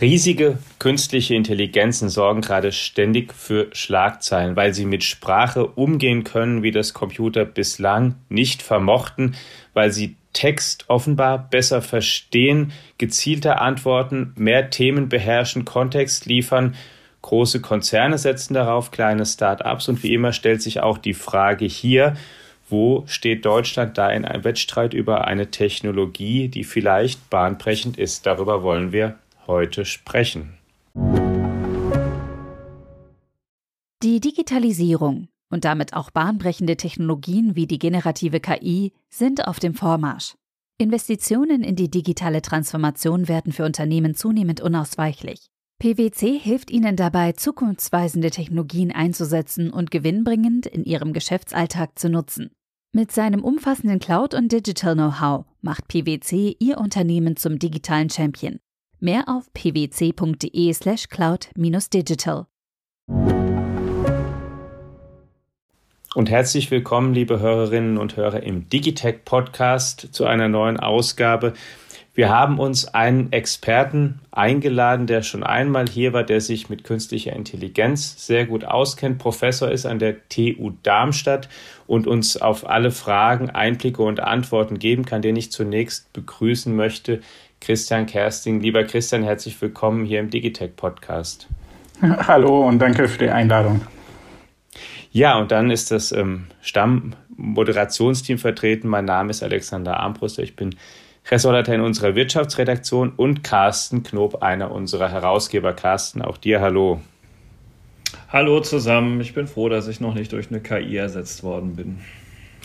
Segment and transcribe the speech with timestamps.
[0.00, 6.72] Riesige künstliche Intelligenzen sorgen gerade ständig für Schlagzeilen, weil sie mit Sprache umgehen können, wie
[6.72, 9.36] das Computer bislang nicht vermochten,
[9.72, 16.74] weil sie Text offenbar besser verstehen, gezielter antworten, mehr Themen beherrschen, Kontext liefern.
[17.22, 22.14] Große Konzerne setzen darauf, kleine Start-ups und wie immer stellt sich auch die Frage hier,
[22.68, 28.26] wo steht Deutschland da in einem Wettstreit über eine Technologie, die vielleicht bahnbrechend ist?
[28.26, 30.54] Darüber wollen wir heute sprechen.
[34.02, 40.34] Die Digitalisierung und damit auch bahnbrechende Technologien wie die generative KI sind auf dem Vormarsch.
[40.78, 45.46] Investitionen in die digitale Transformation werden für Unternehmen zunehmend unausweichlich.
[45.78, 52.50] PwC hilft ihnen dabei, zukunftsweisende Technologien einzusetzen und gewinnbringend in ihrem Geschäftsalltag zu nutzen.
[52.96, 58.60] Mit seinem umfassenden Cloud- und Digital-Know-how macht PwC ihr Unternehmen zum digitalen Champion.
[59.00, 62.46] Mehr auf pwc.de/slash cloud-digital.
[66.14, 71.54] Und herzlich willkommen, liebe Hörerinnen und Hörer, im Digitech Podcast zu einer neuen Ausgabe.
[72.16, 77.32] Wir haben uns einen Experten eingeladen, der schon einmal hier war, der sich mit künstlicher
[77.32, 81.48] Intelligenz sehr gut auskennt, Professor ist an der TU Darmstadt
[81.86, 87.20] und uns auf alle Fragen Einblicke und Antworten geben kann, den ich zunächst begrüßen möchte.
[87.60, 88.60] Christian Kersting.
[88.60, 91.48] Lieber Christian, herzlich willkommen hier im Digitech Podcast.
[92.02, 93.80] Hallo und danke für die Einladung.
[95.12, 98.88] Ja, und dann ist das ähm, Stamm-Moderationsteam vertreten.
[98.88, 100.42] Mein Name ist Alexander Armbruster.
[100.42, 100.74] Ich bin
[101.30, 105.72] Ressortleiter in unserer Wirtschaftsredaktion und Carsten Knob, einer unserer Herausgeber.
[105.72, 107.00] Carsten, auch dir hallo.
[108.28, 109.20] Hallo zusammen.
[109.20, 111.98] Ich bin froh, dass ich noch nicht durch eine KI ersetzt worden bin.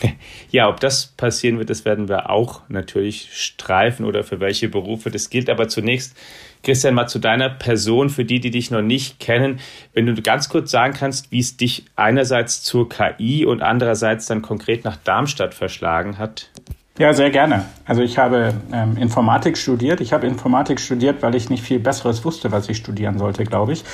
[0.50, 5.10] Ja, ob das passieren wird, das werden wir auch natürlich streifen oder für welche Berufe
[5.10, 5.48] das gilt.
[5.48, 6.16] Aber zunächst,
[6.62, 9.60] Christian, mal zu deiner Person, für die, die dich noch nicht kennen.
[9.92, 14.42] Wenn du ganz kurz sagen kannst, wie es dich einerseits zur KI und andererseits dann
[14.42, 16.50] konkret nach Darmstadt verschlagen hat.
[16.98, 17.64] Ja, sehr gerne.
[17.86, 20.02] Also ich habe ähm, Informatik studiert.
[20.02, 23.72] Ich habe Informatik studiert, weil ich nicht viel Besseres wusste, was ich studieren sollte, glaube
[23.72, 23.84] ich.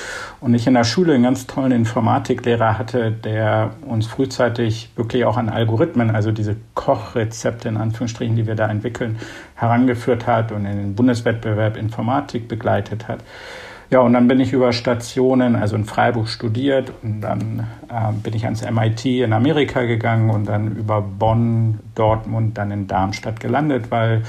[0.41, 5.37] Und ich in der Schule einen ganz tollen Informatiklehrer hatte, der uns frühzeitig wirklich auch
[5.37, 9.17] an Algorithmen, also diese Kochrezepte in Anführungsstrichen, die wir da entwickeln,
[9.55, 13.19] herangeführt hat und in den Bundeswettbewerb Informatik begleitet hat.
[13.89, 18.33] Ja, und dann bin ich über Stationen, also in Freiburg studiert und dann äh, bin
[18.33, 23.89] ich ans MIT in Amerika gegangen und dann über Bonn, Dortmund, dann in Darmstadt gelandet,
[23.89, 24.23] weil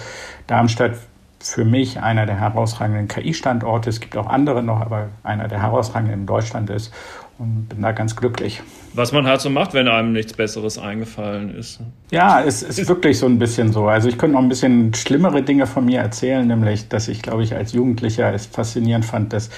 [0.46, 0.92] Darmstadt
[1.40, 6.20] für mich einer der herausragenden KI-Standorte, es gibt auch andere noch, aber einer der herausragenden
[6.20, 6.92] in Deutschland ist
[7.38, 8.62] und bin da ganz glücklich.
[8.94, 11.78] Was man halt so macht, wenn einem nichts Besseres eingefallen ist.
[12.10, 13.86] Ja, es ist wirklich so ein bisschen so.
[13.86, 17.44] Also ich könnte noch ein bisschen schlimmere Dinge von mir erzählen, nämlich, dass ich, glaube
[17.44, 19.50] ich, als Jugendlicher es faszinierend fand, dass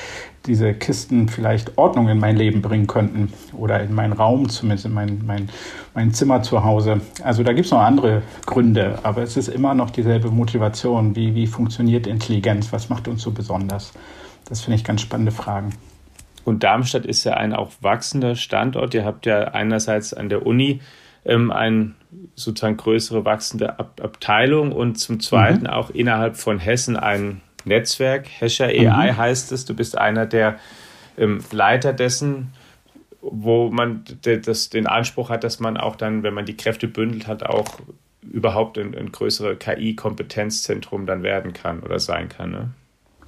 [0.45, 4.93] diese Kisten vielleicht Ordnung in mein Leben bringen könnten oder in meinen Raum, zumindest in
[4.93, 5.49] mein, mein,
[5.95, 7.01] mein Zimmer zu Hause.
[7.23, 11.17] Also da gibt es noch andere Gründe, aber es ist immer noch dieselbe Motivation.
[11.17, 12.73] Wie, wie funktioniert Intelligenz?
[12.73, 13.93] Was macht uns so besonders?
[14.47, 15.73] Das finde ich ganz spannende Fragen.
[16.45, 18.95] Und Darmstadt ist ja ein auch wachsender Standort.
[18.95, 20.81] Ihr habt ja einerseits an der Uni
[21.25, 21.93] ähm, eine
[22.35, 25.71] sozusagen größere wachsende Ab Abteilung und zum Zweiten mhm.
[25.71, 28.27] auch innerhalb von Hessen ein Netzwerk.
[28.29, 29.17] Hescher AI mhm.
[29.17, 29.65] heißt es.
[29.65, 30.59] Du bist einer der
[31.19, 32.53] ähm, Leiter dessen,
[33.21, 37.27] wo man das, den Anspruch hat, dass man auch dann, wenn man die Kräfte bündelt
[37.27, 37.79] hat, auch
[38.23, 42.51] überhaupt ein, ein größere KI-Kompetenzzentrum dann werden kann oder sein kann.
[42.51, 42.71] Ne?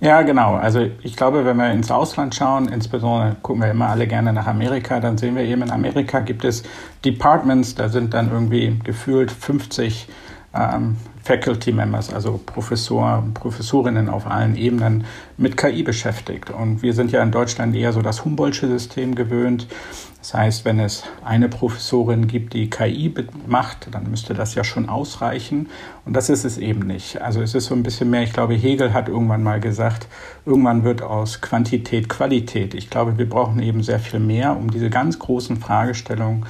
[0.03, 0.57] Ja, genau.
[0.57, 4.49] Also ich glaube, wenn wir ins Ausland schauen, insbesondere gucken wir immer alle gerne nach
[4.49, 6.65] Amerika, dann sehen wir eben in Amerika gibt es
[7.05, 10.09] Departments, da sind dann irgendwie gefühlt 50
[10.55, 15.05] ähm, Faculty Members, also Professor, Professorinnen auf allen Ebenen
[15.37, 16.50] mit KI beschäftigt.
[16.50, 19.69] Und wir sind ja in Deutschland eher so das Humboldtsche System gewöhnt.
[20.19, 23.12] Das heißt, wenn es eine Professorin gibt, die KI
[23.47, 25.69] macht, dann müsste das ja schon ausreichen.
[26.05, 27.21] Und das ist es eben nicht.
[27.22, 30.08] Also es ist so ein bisschen mehr, ich glaube, Hegel hat irgendwann mal gesagt,
[30.44, 32.75] irgendwann wird aus Quantität Qualität.
[32.75, 36.47] Ich glaube, wir brauchen eben sehr viel mehr, um diese ganz großen Fragestellungen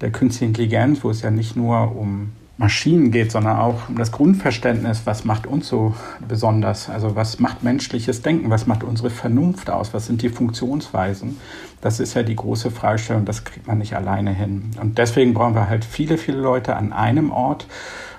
[0.00, 4.12] der künstlichen Intelligenz, wo es ja nicht nur um Maschinen geht, sondern auch um das
[4.12, 5.94] Grundverständnis, was macht uns so
[6.26, 6.88] besonders?
[6.88, 8.48] Also was macht menschliches Denken?
[8.48, 9.92] Was macht unsere Vernunft aus?
[9.92, 11.38] Was sind die Funktionsweisen?
[11.82, 14.70] Das ist ja die große Fragestellung, das kriegt man nicht alleine hin.
[14.80, 17.66] Und deswegen brauchen wir halt viele, viele Leute an einem Ort,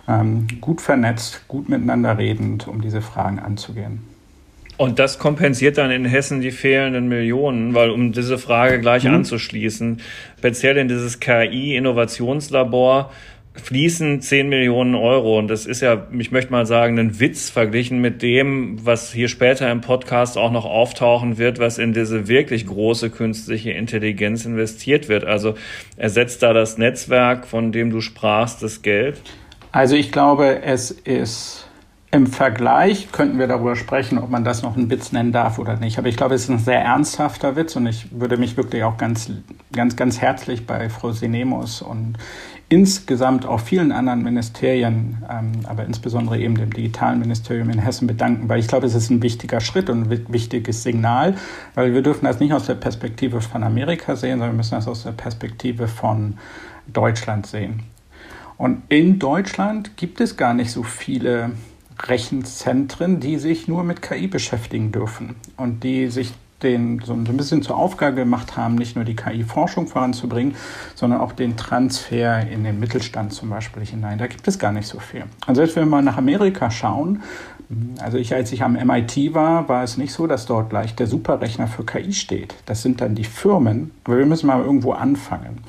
[0.08, 4.04] ähm, gut vernetzt, gut miteinander redend, um diese Fragen anzugehen.
[4.78, 9.16] Und das kompensiert dann in Hessen die fehlenden Millionen, weil um diese Frage gleich mhm.
[9.16, 10.02] anzuschließen,
[10.38, 13.12] speziell in dieses KI-Innovationslabor,
[13.60, 15.38] fließen 10 Millionen Euro.
[15.38, 19.28] Und das ist ja, ich möchte mal sagen, ein Witz verglichen mit dem, was hier
[19.28, 25.10] später im Podcast auch noch auftauchen wird, was in diese wirklich große künstliche Intelligenz investiert
[25.10, 25.26] wird.
[25.26, 25.56] Also
[25.96, 29.22] ersetzt da das Netzwerk, von dem du sprachst, das Geld?
[29.72, 31.68] Also ich glaube, es ist
[32.10, 35.76] im Vergleich könnten wir darüber sprechen, ob man das noch einen Witz nennen darf oder
[35.76, 35.98] nicht.
[35.98, 38.98] Aber ich glaube, es ist ein sehr ernsthafter Witz und ich würde mich wirklich auch
[38.98, 39.30] ganz,
[39.74, 42.16] ganz, ganz herzlich bei Frau Sinemus und
[42.70, 48.50] insgesamt auch vielen anderen Ministerien, ähm, aber insbesondere eben dem digitalen Ministerium in Hessen bedanken,
[48.50, 51.36] weil ich glaube, es ist ein wichtiger Schritt und ein wichtiges Signal,
[51.76, 54.88] weil wir dürfen das nicht aus der Perspektive von Amerika sehen, sondern wir müssen das
[54.88, 56.38] aus der Perspektive von
[56.88, 57.84] Deutschland sehen.
[58.58, 61.52] Und in Deutschland gibt es gar nicht so viele
[62.00, 66.34] Rechenzentren, die sich nur mit KI beschäftigen dürfen und die sich
[66.64, 70.56] den so ein bisschen zur Aufgabe gemacht haben, nicht nur die KI-Forschung voranzubringen,
[70.96, 74.18] sondern auch den Transfer in den Mittelstand zum Beispiel hinein.
[74.18, 75.26] Da gibt es gar nicht so viel.
[75.46, 77.22] Und selbst wenn wir mal nach Amerika schauen,
[78.00, 81.08] also ich, als ich am MIT war, war es nicht so, dass dort gleich der
[81.08, 82.56] Superrechner für KI steht.
[82.66, 85.60] Das sind dann die Firmen, aber wir müssen mal irgendwo anfangen.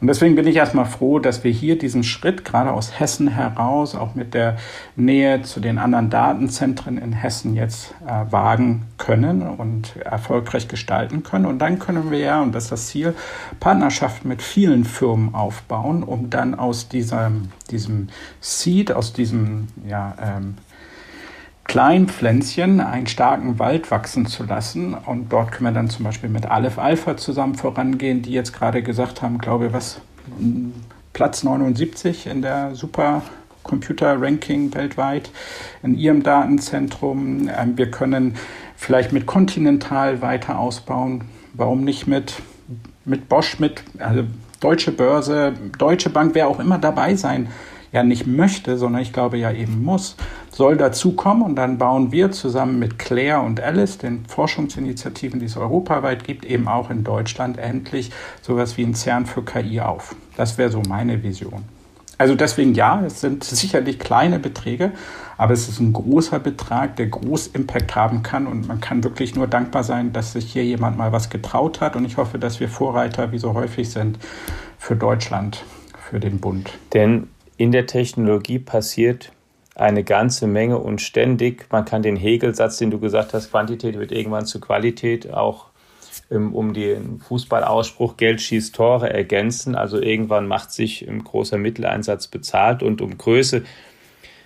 [0.00, 3.96] Und deswegen bin ich erstmal froh, dass wir hier diesen Schritt gerade aus Hessen heraus,
[3.96, 4.56] auch mit der
[4.94, 11.46] Nähe zu den anderen Datenzentren in Hessen jetzt äh, wagen können und erfolgreich gestalten können.
[11.46, 13.14] Und dann können wir ja, und das ist das Ziel,
[13.58, 18.08] Partnerschaften mit vielen Firmen aufbauen, um dann aus diesem, diesem
[18.40, 20.54] Seed, aus diesem ja, ähm,
[21.68, 24.94] Kleinpflänzchen einen starken Wald wachsen zu lassen.
[24.94, 28.82] Und dort können wir dann zum Beispiel mit Aleph Alpha zusammen vorangehen, die jetzt gerade
[28.82, 30.00] gesagt haben, glaube ich, was
[31.12, 35.30] Platz 79 in der Supercomputer-Ranking weltweit
[35.82, 37.50] in ihrem Datenzentrum.
[37.54, 38.36] Ähm, wir können
[38.74, 41.24] vielleicht mit Continental weiter ausbauen.
[41.52, 42.36] Warum nicht mit,
[43.04, 44.24] mit Bosch, mit also
[44.60, 47.48] Deutsche Börse, Deutsche Bank, wer auch immer dabei sein
[47.92, 50.16] ja nicht möchte, sondern ich glaube ja eben muss,
[50.50, 55.56] soll dazukommen und dann bauen wir zusammen mit Claire und Alice, den Forschungsinitiativen, die es
[55.56, 58.10] europaweit gibt, eben auch in Deutschland endlich
[58.42, 60.14] sowas wie ein CERN für KI auf.
[60.36, 61.64] Das wäre so meine Vision.
[62.18, 64.90] Also deswegen ja, es sind sicherlich kleine Beträge,
[65.36, 69.36] aber es ist ein großer Betrag, der groß Impact haben kann und man kann wirklich
[69.36, 72.58] nur dankbar sein, dass sich hier jemand mal was getraut hat und ich hoffe, dass
[72.58, 74.18] wir Vorreiter, wie so häufig sind,
[74.78, 75.62] für Deutschland,
[76.10, 76.72] für den Bund.
[76.92, 79.32] Denn in der Technologie passiert
[79.74, 81.66] eine ganze Menge und ständig.
[81.70, 85.66] Man kann den Hegel-Satz, den du gesagt hast, Quantität wird irgendwann zu Qualität, auch
[86.30, 89.74] ähm, um den Fußballausspruch Geld schießt Tore ergänzen.
[89.74, 93.64] Also irgendwann macht sich ein großer Mitteleinsatz bezahlt und um Größe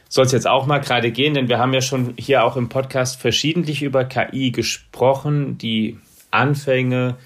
[0.08, 2.68] soll es jetzt auch mal gerade gehen, denn wir haben ja schon hier auch im
[2.68, 5.98] Podcast verschiedentlich über KI gesprochen, die
[6.30, 7.16] Anfänge,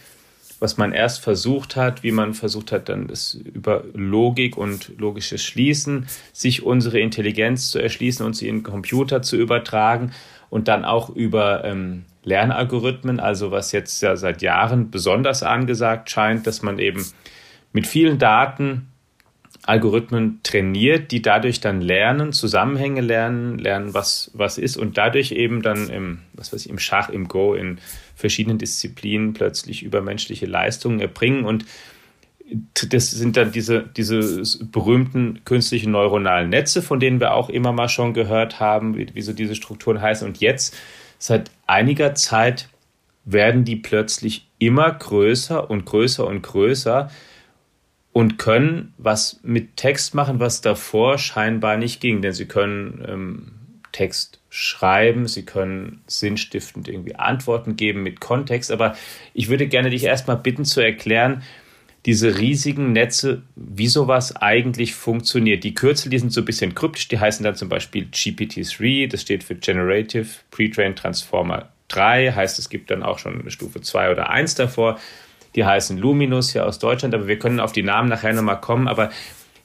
[0.60, 5.42] was man erst versucht hat, wie man versucht hat, dann das über Logik und logisches
[5.44, 10.12] Schließen, sich unsere Intelligenz zu erschließen und sie in den Computer zu übertragen
[10.50, 16.46] und dann auch über ähm, Lernalgorithmen, also was jetzt ja seit Jahren besonders angesagt scheint,
[16.46, 17.06] dass man eben
[17.72, 18.88] mit vielen Daten
[19.66, 25.60] Algorithmen trainiert, die dadurch dann lernen, Zusammenhänge lernen, lernen, was, was ist und dadurch eben
[25.60, 27.78] dann im, was weiß ich, im Schach, im Go, in
[28.14, 31.64] verschiedenen Disziplinen plötzlich übermenschliche Leistungen erbringen und
[32.90, 37.88] das sind dann diese, diese berühmten künstlichen neuronalen Netze, von denen wir auch immer mal
[37.88, 40.26] schon gehört haben, wie, wie so diese Strukturen heißen.
[40.28, 40.76] Und jetzt,
[41.18, 42.68] seit einiger Zeit,
[43.24, 47.10] werden die plötzlich immer größer und größer und größer
[48.16, 53.52] und können was mit Text machen, was davor scheinbar nicht ging, denn sie können ähm,
[53.92, 58.96] Text schreiben, sie können sinnstiftend irgendwie Antworten geben mit Kontext, aber
[59.34, 61.42] ich würde gerne dich erstmal bitten zu erklären,
[62.06, 65.62] diese riesigen Netze, wie sowas eigentlich funktioniert.
[65.62, 69.20] Die Kürzel, die sind so ein bisschen kryptisch, die heißen dann zum Beispiel GPT-3, das
[69.20, 74.10] steht für Generative Pre-Trained Transformer 3, heißt es gibt dann auch schon eine Stufe 2
[74.10, 74.98] oder 1 davor
[75.56, 78.86] die heißen Luminus hier aus Deutschland, aber wir können auf die Namen nachher nochmal kommen.
[78.86, 79.10] Aber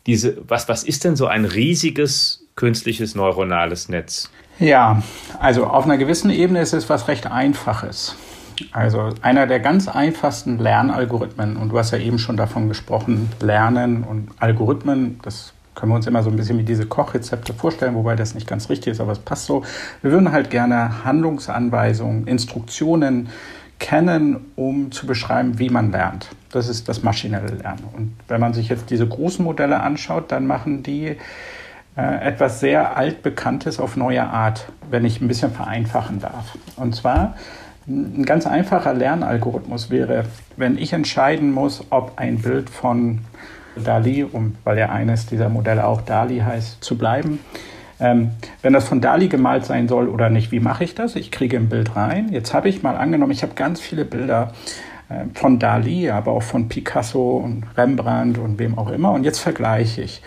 [0.07, 4.31] diese, was, was ist denn so ein riesiges künstliches neuronales Netz?
[4.59, 5.03] Ja,
[5.39, 8.15] also auf einer gewissen Ebene ist es was recht Einfaches.
[8.71, 14.03] Also einer der ganz einfachsten Lernalgorithmen, und du hast ja eben schon davon gesprochen, Lernen
[14.03, 18.15] und Algorithmen, das können wir uns immer so ein bisschen wie diese Kochrezepte vorstellen, wobei
[18.15, 19.63] das nicht ganz richtig ist, aber es passt so.
[20.01, 23.29] Wir würden halt gerne Handlungsanweisungen, Instruktionen,
[23.81, 26.29] kennen, um zu beschreiben, wie man lernt.
[26.51, 27.83] Das ist das maschinelle Lernen.
[27.93, 31.17] Und wenn man sich jetzt diese großen Modelle anschaut, dann machen die
[31.97, 36.57] äh, etwas sehr altbekanntes auf neue Art, wenn ich ein bisschen vereinfachen darf.
[36.77, 37.35] Und zwar
[37.87, 43.21] ein ganz einfacher Lernalgorithmus wäre, wenn ich entscheiden muss, ob ein Bild von
[43.75, 47.39] DALI, um, weil ja eines dieser Modelle auch DALI heißt, zu bleiben.
[48.01, 48.31] Ähm,
[48.63, 51.15] wenn das von DALI gemalt sein soll oder nicht, wie mache ich das?
[51.15, 52.29] Ich kriege ein Bild rein.
[52.31, 54.53] Jetzt habe ich mal angenommen, ich habe ganz viele Bilder
[55.09, 59.11] äh, von DALI, aber auch von Picasso und Rembrandt und wem auch immer.
[59.11, 60.23] Und jetzt vergleiche ich.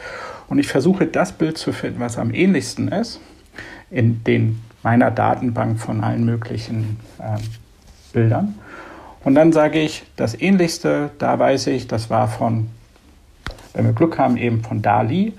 [0.49, 3.21] Und ich versuche das Bild zu finden, was am ähnlichsten ist,
[3.90, 7.38] in den, meiner Datenbank von allen möglichen äh,
[8.12, 8.54] Bildern.
[9.25, 12.69] Und dann sage ich, das ähnlichste, da weiß ich, das war von,
[13.73, 15.33] wenn wir Glück haben, eben von Dali.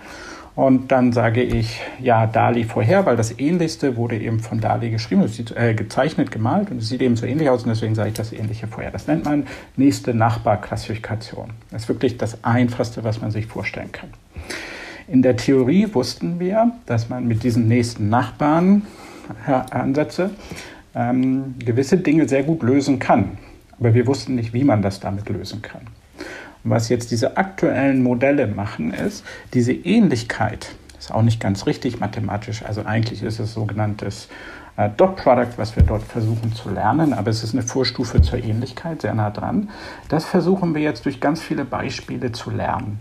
[0.56, 5.22] Und dann sage ich, ja, Dali vorher, weil das Ähnlichste wurde eben von Dali geschrieben,
[5.22, 8.10] das sieht, äh, gezeichnet, gemalt und es sieht eben so ähnlich aus und deswegen sage
[8.10, 8.90] ich das Ähnliche vorher.
[8.92, 11.50] Das nennt man nächste Nachbarklassifikation.
[11.72, 14.10] Das ist wirklich das Einfachste, was man sich vorstellen kann.
[15.10, 18.84] In der Theorie wussten wir, dass man mit diesen nächsten Nachbarn
[19.46, 20.32] Ansätze
[20.96, 23.38] ähm, gewisse Dinge sehr gut lösen kann.
[23.78, 25.82] Aber wir wussten nicht, wie man das damit lösen kann.
[26.68, 32.64] Was jetzt diese aktuellen Modelle machen, ist, diese Ähnlichkeit, ist auch nicht ganz richtig mathematisch,
[32.66, 34.30] also eigentlich ist es sogenanntes
[34.76, 38.44] äh, Dot Product, was wir dort versuchen zu lernen, aber es ist eine Vorstufe zur
[38.44, 39.70] Ähnlichkeit, sehr nah dran.
[40.10, 43.00] Das versuchen wir jetzt durch ganz viele Beispiele zu lernen.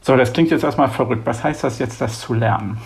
[0.00, 1.24] So, das klingt jetzt erstmal verrückt.
[1.24, 2.78] Was heißt das jetzt, das zu lernen?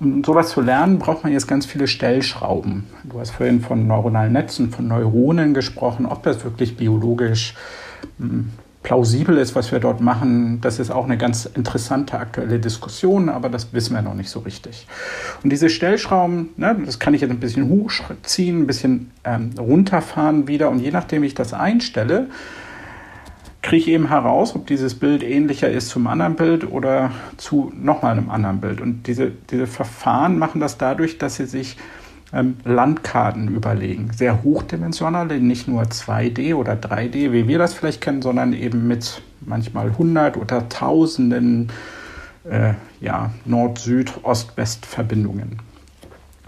[0.00, 2.88] Um sowas zu lernen, braucht man jetzt ganz viele Stellschrauben.
[3.04, 7.54] Du hast vorhin von neuronalen Netzen, von Neuronen gesprochen, ob das wirklich biologisch
[8.82, 10.60] plausibel ist, was wir dort machen.
[10.60, 14.40] Das ist auch eine ganz interessante aktuelle Diskussion, aber das wissen wir noch nicht so
[14.40, 14.86] richtig.
[15.42, 20.48] Und diese Stellschrauben, ne, das kann ich jetzt ein bisschen hochziehen, ein bisschen ähm, runterfahren
[20.48, 20.70] wieder.
[20.70, 22.28] Und je nachdem, ich das einstelle,
[23.60, 28.12] kriege ich eben heraus, ob dieses Bild ähnlicher ist zum anderen Bild oder zu nochmal
[28.12, 28.80] einem anderen Bild.
[28.80, 31.76] Und diese, diese Verfahren machen das dadurch, dass sie sich
[32.64, 34.10] Landkarten überlegen.
[34.14, 39.22] Sehr hochdimensionale, nicht nur 2D oder 3D, wie wir das vielleicht kennen, sondern eben mit
[39.40, 41.70] manchmal 100 oder Tausenden
[42.44, 45.58] äh, ja, Nord-, Süd-, Ost-West-Verbindungen.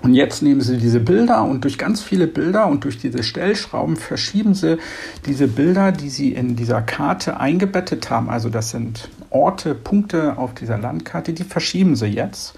[0.02, 3.96] Und jetzt nehmen Sie diese Bilder und durch ganz viele Bilder und durch diese Stellschrauben
[3.96, 4.78] verschieben Sie
[5.26, 8.30] diese Bilder, die Sie in dieser Karte eingebettet haben.
[8.30, 12.54] Also das sind Orte, Punkte auf dieser Landkarte, die verschieben Sie jetzt.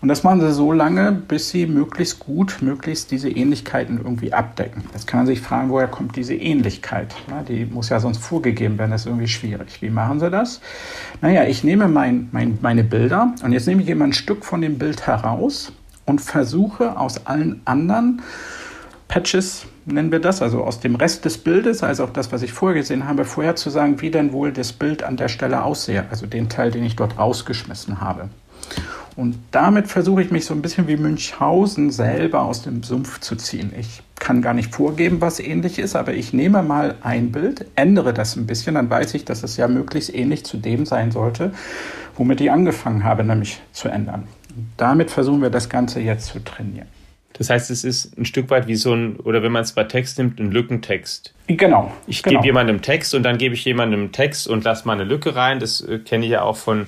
[0.00, 4.84] Und das machen Sie so lange, bis Sie möglichst gut, möglichst diese Ähnlichkeiten irgendwie abdecken.
[4.92, 7.14] Jetzt kann man sich fragen, woher kommt diese Ähnlichkeit?
[7.48, 9.82] Die muss ja sonst vorgegeben werden, das ist irgendwie schwierig.
[9.82, 10.60] Wie machen Sie das?
[11.20, 14.60] Naja, ich nehme mein, mein, meine Bilder und jetzt nehme ich immer ein Stück von
[14.60, 15.72] dem Bild heraus
[16.06, 18.22] und versuche aus allen anderen
[19.08, 22.52] Patches, nennen wir das, also aus dem Rest des Bildes, also auch das, was ich
[22.52, 26.70] vorgesehen habe, vorherzusagen, wie denn wohl das Bild an der Stelle aussehe, also den Teil,
[26.70, 28.28] den ich dort rausgeschmissen habe.
[29.18, 33.34] Und damit versuche ich mich so ein bisschen wie Münchhausen selber aus dem Sumpf zu
[33.34, 33.72] ziehen.
[33.76, 38.14] Ich kann gar nicht vorgeben, was ähnlich ist, aber ich nehme mal ein Bild, ändere
[38.14, 41.50] das ein bisschen, dann weiß ich, dass es ja möglichst ähnlich zu dem sein sollte,
[42.14, 44.28] womit ich angefangen habe, nämlich zu ändern.
[44.76, 46.86] Damit versuchen wir das Ganze jetzt zu trainieren.
[47.32, 49.82] Das heißt, es ist ein Stück weit wie so ein, oder wenn man es bei
[49.82, 51.34] Text nimmt, ein Lückentext.
[51.48, 51.90] Genau.
[52.06, 52.36] Ich genau.
[52.36, 55.58] gebe jemandem Text und dann gebe ich jemandem Text und lasse mal eine Lücke rein.
[55.58, 56.86] Das äh, kenne ich ja auch von,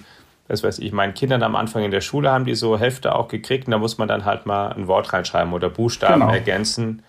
[0.50, 3.28] was weiß ich, meinen Kindern am Anfang in der Schule haben die so Hefte auch
[3.28, 6.32] gekriegt und da muss man dann halt mal ein Wort reinschreiben oder Buchstaben genau.
[6.32, 7.02] ergänzen.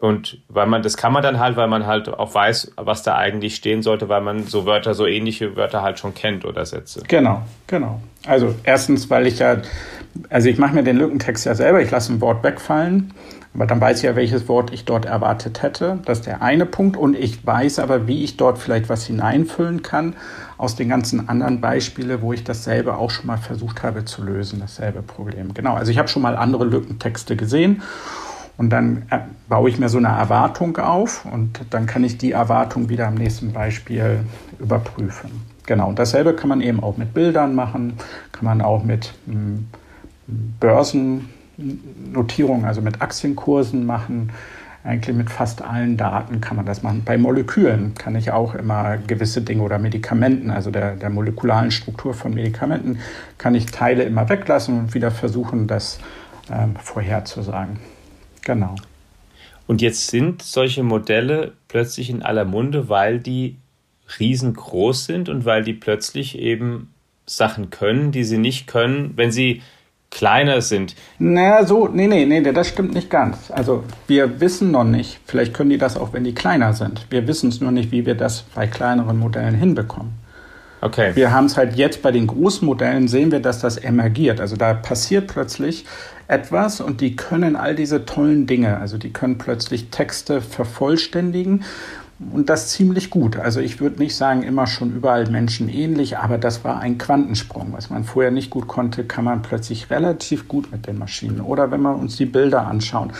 [0.00, 3.16] Und weil man, das kann man dann halt, weil man halt auch weiß, was da
[3.16, 7.02] eigentlich stehen sollte, weil man so Wörter, so ähnliche Wörter halt schon kennt oder Sätze.
[7.06, 8.00] Genau, genau.
[8.26, 9.58] Also erstens, weil ich ja
[10.30, 13.12] also ich mache mir den Lückentext ja selber, ich lasse ein Wort wegfallen,
[13.54, 15.98] aber dann weiß ich ja, welches Wort ich dort erwartet hätte.
[16.04, 16.96] Das ist der eine Punkt.
[16.96, 20.16] Und ich weiß aber, wie ich dort vielleicht was hineinfüllen kann
[20.56, 24.60] aus den ganzen anderen Beispielen, wo ich dasselbe auch schon mal versucht habe zu lösen,
[24.60, 25.52] dasselbe Problem.
[25.54, 27.82] Genau, also ich habe schon mal andere Lückentexte gesehen.
[28.56, 29.18] Und dann äh,
[29.48, 33.14] baue ich mir so eine Erwartung auf und dann kann ich die Erwartung wieder am
[33.14, 34.20] nächsten Beispiel
[34.60, 35.30] überprüfen.
[35.66, 37.94] Genau, und dasselbe kann man eben auch mit Bildern machen,
[38.32, 39.66] kann man auch mit hm,
[40.60, 44.30] Börsennotierungen, also mit Aktienkursen machen.
[44.84, 47.02] Eigentlich mit fast allen Daten kann man das machen.
[47.06, 52.12] Bei Molekülen kann ich auch immer gewisse Dinge oder Medikamenten, also der, der molekularen Struktur
[52.12, 52.98] von Medikamenten,
[53.38, 55.98] kann ich Teile immer weglassen und wieder versuchen, das
[56.52, 57.78] ähm, vorherzusagen.
[58.42, 58.74] Genau.
[59.66, 63.56] Und jetzt sind solche Modelle plötzlich in aller Munde, weil die
[64.18, 66.92] riesengroß sind und weil die plötzlich eben
[67.24, 69.62] Sachen können, die sie nicht können, wenn sie
[70.14, 70.94] kleiner sind.
[71.18, 73.50] Naja, so, nee, nee, nee, das stimmt nicht ganz.
[73.50, 77.06] Also wir wissen noch nicht, vielleicht können die das auch, wenn die kleiner sind.
[77.10, 80.12] Wir wissen es nur nicht, wie wir das bei kleineren Modellen hinbekommen.
[80.80, 81.12] Okay.
[81.14, 84.40] Wir haben es halt jetzt bei den großen Modellen, sehen wir, dass das emergiert.
[84.40, 85.86] Also da passiert plötzlich
[86.28, 91.64] etwas und die können all diese tollen Dinge, also die können plötzlich Texte vervollständigen
[92.32, 93.36] und das ziemlich gut.
[93.36, 97.72] Also ich würde nicht sagen, immer schon überall menschenähnlich, aber das war ein Quantensprung.
[97.72, 101.40] Was man vorher nicht gut konnte, kann man plötzlich relativ gut mit den Maschinen.
[101.40, 103.12] Oder wenn wir uns die Bilder anschauen,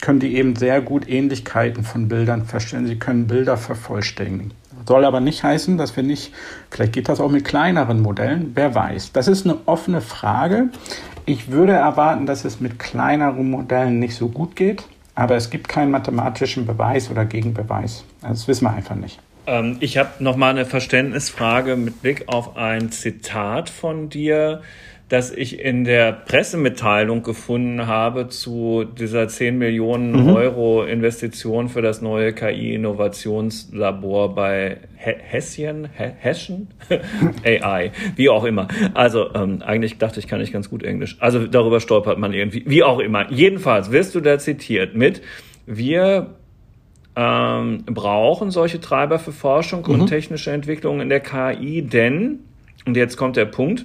[0.00, 2.86] können die eben sehr gut Ähnlichkeiten von Bildern feststellen.
[2.86, 4.52] Sie können Bilder vervollständigen.
[4.86, 6.32] Soll aber nicht heißen, dass wir nicht,
[6.70, 9.12] vielleicht geht das auch mit kleineren Modellen, wer weiß.
[9.12, 10.70] Das ist eine offene Frage.
[11.24, 14.82] Ich würde erwarten, dass es mit kleineren Modellen nicht so gut geht.
[15.14, 18.04] Aber es gibt keinen mathematischen Beweis oder Gegenbeweis.
[18.22, 19.18] Das wissen wir einfach nicht.
[19.46, 24.62] Ähm, ich habe noch mal eine Verständnisfrage mit Blick auf ein Zitat von dir
[25.12, 30.30] das ich in der Pressemitteilung gefunden habe zu dieser 10 Millionen mhm.
[30.30, 36.68] Euro Investition für das neue KI-Innovationslabor bei Hesschen, Heschen,
[37.44, 38.68] AI, wie auch immer.
[38.94, 41.18] Also ähm, eigentlich dachte ich, kann ich ganz gut Englisch.
[41.20, 43.30] Also darüber stolpert man irgendwie, wie auch immer.
[43.30, 45.20] Jedenfalls wirst du da zitiert mit,
[45.66, 46.36] wir
[47.16, 50.00] ähm, brauchen solche Treiber für Forschung mhm.
[50.00, 52.38] und technische Entwicklung in der KI, denn,
[52.86, 53.84] und jetzt kommt der Punkt,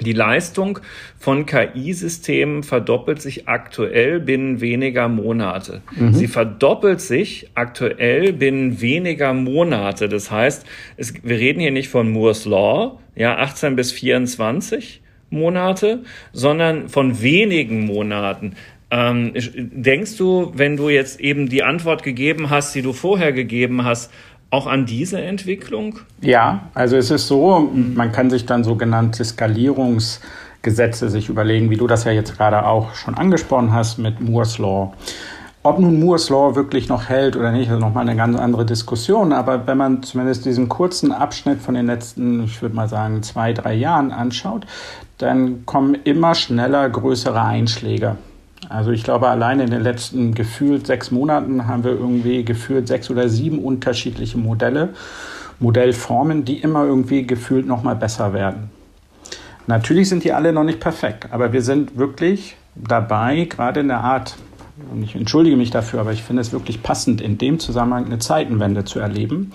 [0.00, 0.80] die Leistung
[1.18, 5.82] von KI-Systemen verdoppelt sich aktuell binnen weniger Monate.
[5.96, 6.14] Mhm.
[6.14, 10.08] Sie verdoppelt sich aktuell binnen weniger Monate.
[10.08, 10.66] Das heißt,
[10.96, 16.02] es, wir reden hier nicht von Moore's Law, ja, 18 bis 24 Monate,
[16.32, 18.54] sondern von wenigen Monaten.
[18.92, 23.84] Ähm, denkst du, wenn du jetzt eben die Antwort gegeben hast, die du vorher gegeben
[23.84, 24.12] hast,
[24.50, 26.00] auch an diese Entwicklung?
[26.20, 31.86] Ja, also es ist so, man kann sich dann sogenannte Skalierungsgesetze sich überlegen, wie du
[31.86, 34.92] das ja jetzt gerade auch schon angesprochen hast mit Moore's Law.
[35.62, 39.32] Ob nun Moore's Law wirklich noch hält oder nicht, ist nochmal eine ganz andere Diskussion.
[39.32, 43.52] Aber wenn man zumindest diesen kurzen Abschnitt von den letzten, ich würde mal sagen, zwei,
[43.52, 44.66] drei Jahren anschaut,
[45.18, 48.16] dann kommen immer schneller größere Einschläge.
[48.70, 53.10] Also ich glaube, allein in den letzten gefühlt sechs Monaten haben wir irgendwie gefühlt sechs
[53.10, 54.90] oder sieben unterschiedliche Modelle,
[55.58, 58.70] Modellformen, die immer irgendwie gefühlt noch mal besser werden.
[59.66, 64.04] Natürlich sind die alle noch nicht perfekt, aber wir sind wirklich dabei, gerade in der
[64.04, 64.36] Art,
[64.92, 68.20] und ich entschuldige mich dafür, aber ich finde es wirklich passend, in dem Zusammenhang eine
[68.20, 69.50] Zeitenwende zu erleben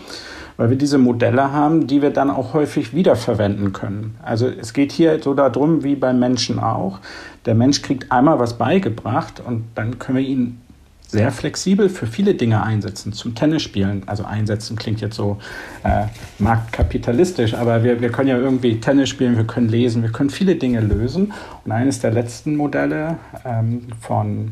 [0.58, 4.16] weil wir diese Modelle haben, die wir dann auch häufig wiederverwenden können.
[4.24, 7.00] Also es geht hier so darum, wie beim Menschen auch.
[7.46, 10.62] Der Mensch kriegt einmal was beigebracht und dann können wir ihn
[11.08, 14.04] sehr flexibel für viele Dinge einsetzen, zum Tennisspielen.
[14.08, 15.38] Also einsetzen klingt jetzt so
[15.84, 16.06] äh,
[16.40, 20.56] marktkapitalistisch, aber wir, wir können ja irgendwie Tennis spielen, wir können lesen, wir können viele
[20.56, 21.32] Dinge lösen.
[21.64, 24.52] Und eines der letzten Modelle ähm, von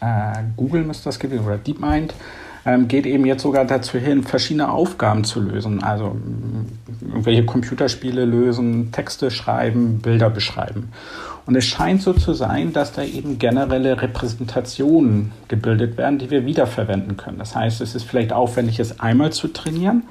[0.00, 2.14] äh, Google müsste das gewesen oder DeepMind,
[2.88, 5.82] geht eben jetzt sogar dazu hin, verschiedene Aufgaben zu lösen.
[5.82, 6.16] Also
[7.00, 10.90] irgendwelche Computerspiele lösen, Texte schreiben, Bilder beschreiben.
[11.46, 16.44] Und es scheint so zu sein, dass da eben generelle Repräsentationen gebildet werden, die wir
[16.44, 17.38] wiederverwenden können.
[17.38, 20.02] Das heißt, es ist vielleicht aufwendig, es einmal zu trainieren,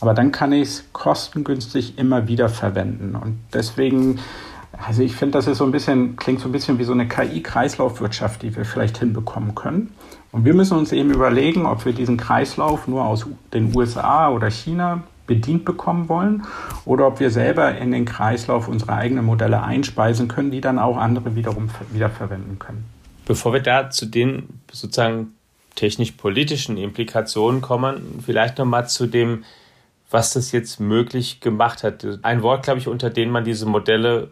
[0.00, 3.16] aber dann kann ich es kostengünstig immer wieder verwenden.
[3.16, 4.18] Und deswegen,
[4.86, 7.06] also ich finde, das ist so ein bisschen, klingt so ein bisschen wie so eine
[7.06, 9.90] KI-Kreislaufwirtschaft, die wir vielleicht hinbekommen können.
[10.30, 14.50] Und wir müssen uns eben überlegen, ob wir diesen Kreislauf nur aus den USA oder
[14.50, 16.44] China bedient bekommen wollen
[16.84, 20.96] oder ob wir selber in den Kreislauf unsere eigenen Modelle einspeisen können, die dann auch
[20.96, 22.84] andere wiederum wiederverwenden können.
[23.26, 25.34] Bevor wir da zu den sozusagen
[25.76, 29.44] technisch-politischen Implikationen kommen, vielleicht nochmal zu dem,
[30.10, 32.04] was das jetzt möglich gemacht hat.
[32.22, 34.30] Ein Wort, glaube ich, unter dem man diese Modelle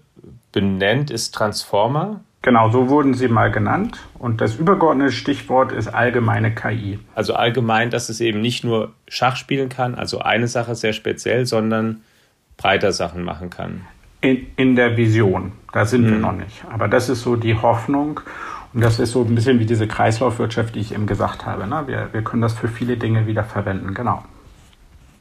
[0.51, 2.21] benennt, ist Transformer.
[2.43, 3.99] Genau, so wurden sie mal genannt.
[4.19, 6.99] Und das übergeordnete Stichwort ist allgemeine KI.
[7.15, 11.47] Also allgemein, dass es eben nicht nur Schach spielen kann, also eine Sache sehr speziell,
[11.47, 12.03] sondern
[12.57, 13.83] breiter Sachen machen kann.
[14.21, 16.11] In, in der Vision, da sind mhm.
[16.11, 16.65] wir noch nicht.
[16.71, 18.21] Aber das ist so die Hoffnung.
[18.73, 21.67] Und das ist so ein bisschen wie diese Kreislaufwirtschaft, die ich eben gesagt habe.
[21.67, 21.85] Ne?
[21.87, 24.25] Wir, wir können das für viele Dinge wieder verwenden, genau.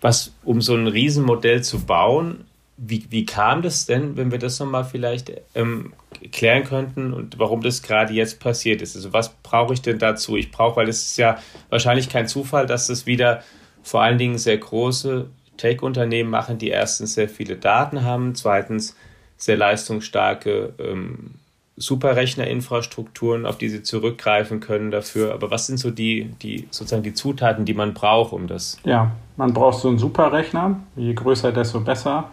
[0.02, 2.46] Was, um so ein Riesenmodell zu bauen,
[2.78, 5.94] wie, wie kam das denn, wenn wir das nochmal vielleicht ähm,
[6.32, 8.96] klären könnten und warum das gerade jetzt passiert ist?
[8.96, 10.36] Also was brauche ich denn dazu?
[10.36, 11.38] Ich brauche, weil es ist ja
[11.70, 13.44] wahrscheinlich kein Zufall, dass das wieder
[13.84, 18.96] vor allen Dingen sehr große Tech-Unternehmen machen, die erstens sehr viele Daten haben, zweitens
[19.38, 21.36] sehr leistungsstarke ähm,
[21.78, 25.34] Superrechnerinfrastrukturen, auf die sie zurückgreifen können dafür.
[25.34, 28.78] Aber was sind so die, die sozusagen die Zutaten, die man braucht, um das?
[28.86, 30.80] Ja, man braucht so einen Superrechner.
[30.96, 32.30] Je größer, desto besser.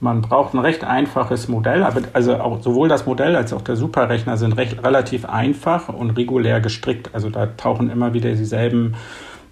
[0.00, 1.82] Man braucht ein recht einfaches Modell,
[2.12, 6.60] also auch sowohl das Modell als auch der Superrechner sind recht relativ einfach und regulär
[6.60, 7.10] gestrickt.
[7.14, 8.94] Also da tauchen immer wieder dieselben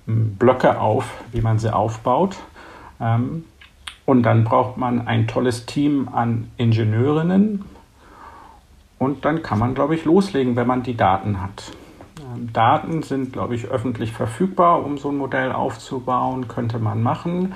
[0.06, 2.36] hm, Blöcke auf, wie man sie aufbaut.
[3.00, 3.44] Ähm,
[4.04, 7.64] und dann braucht man ein tolles Team an Ingenieurinnen.
[8.98, 11.72] Und dann kann man, glaube ich, loslegen, wenn man die Daten hat.
[12.18, 17.54] Ähm, Daten sind, glaube ich, öffentlich verfügbar, um so ein Modell aufzubauen, könnte man machen.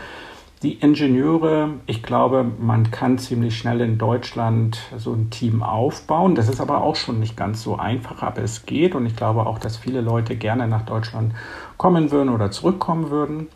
[0.63, 6.35] Die Ingenieure, ich glaube, man kann ziemlich schnell in Deutschland so ein Team aufbauen.
[6.35, 8.95] Das ist aber auch schon nicht ganz so einfach, aber es geht.
[8.95, 11.33] Und ich glaube auch, dass viele Leute gerne nach Deutschland
[11.79, 13.47] kommen würden oder zurückkommen würden.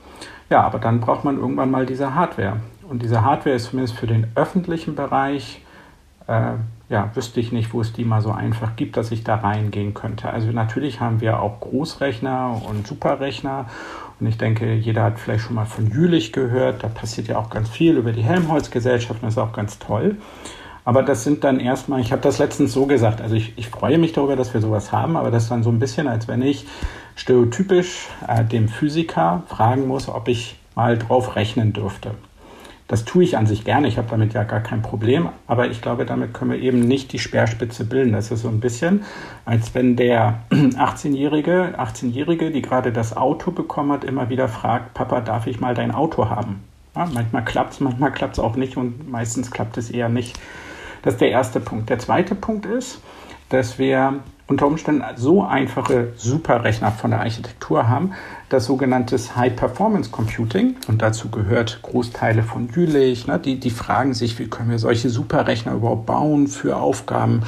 [0.49, 2.61] Ja, aber dann braucht man irgendwann mal diese Hardware.
[2.89, 5.61] Und diese Hardware ist zumindest für den öffentlichen Bereich,
[6.27, 6.53] äh,
[6.89, 9.93] ja, wüsste ich nicht, wo es die mal so einfach gibt, dass ich da reingehen
[9.93, 10.31] könnte.
[10.31, 13.67] Also natürlich haben wir auch Großrechner und Superrechner
[14.21, 16.85] und ich denke, jeder hat vielleicht schon mal von Jülich gehört.
[16.85, 20.17] Da passiert ja auch ganz viel über die Helmholtz-Gesellschaft das ist auch ganz toll.
[20.85, 23.99] Aber das sind dann erstmal, ich habe das letztens so gesagt, also ich, ich freue
[23.99, 26.43] mich darüber, dass wir sowas haben, aber das ist dann so ein bisschen, als wenn
[26.43, 26.67] ich
[27.17, 32.11] stereotypisch äh, dem Physiker fragen muss, ob ich mal drauf rechnen dürfte.
[32.87, 35.81] Das tue ich an sich gerne, ich habe damit ja gar kein Problem, aber ich
[35.81, 38.13] glaube, damit können wir eben nicht die Speerspitze bilden.
[38.13, 39.05] Das ist so ein bisschen,
[39.47, 45.23] als wenn der 18-Jährige, 18-Jährige, die gerade das Auto bekommen hat, immer wieder fragt, Papa,
[45.23, 46.63] darf ich mal dein Auto haben?
[46.95, 50.39] Ja, manchmal klappt es, manchmal klappt es auch nicht und meistens klappt es eher nicht.
[51.03, 51.89] Das ist der erste Punkt.
[51.89, 53.01] Der zweite Punkt ist,
[53.49, 58.13] dass wir unter Umständen so einfache Superrechner von der Architektur haben,
[58.51, 64.13] das sogenanntes High Performance Computing, und dazu gehört Großteile von Jülich, ne, die, die fragen
[64.13, 67.43] sich, wie können wir solche Superrechner überhaupt bauen für Aufgaben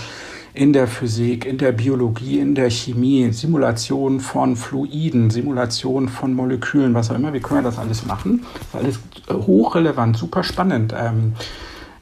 [0.55, 6.95] in der Physik, in der Biologie, in der Chemie, Simulation von Fluiden, Simulation von Molekülen,
[6.95, 8.43] was auch immer, wie können wir das alles machen?
[8.73, 10.95] Das ist alles hochrelevant, super spannend.
[10.99, 11.35] Ähm,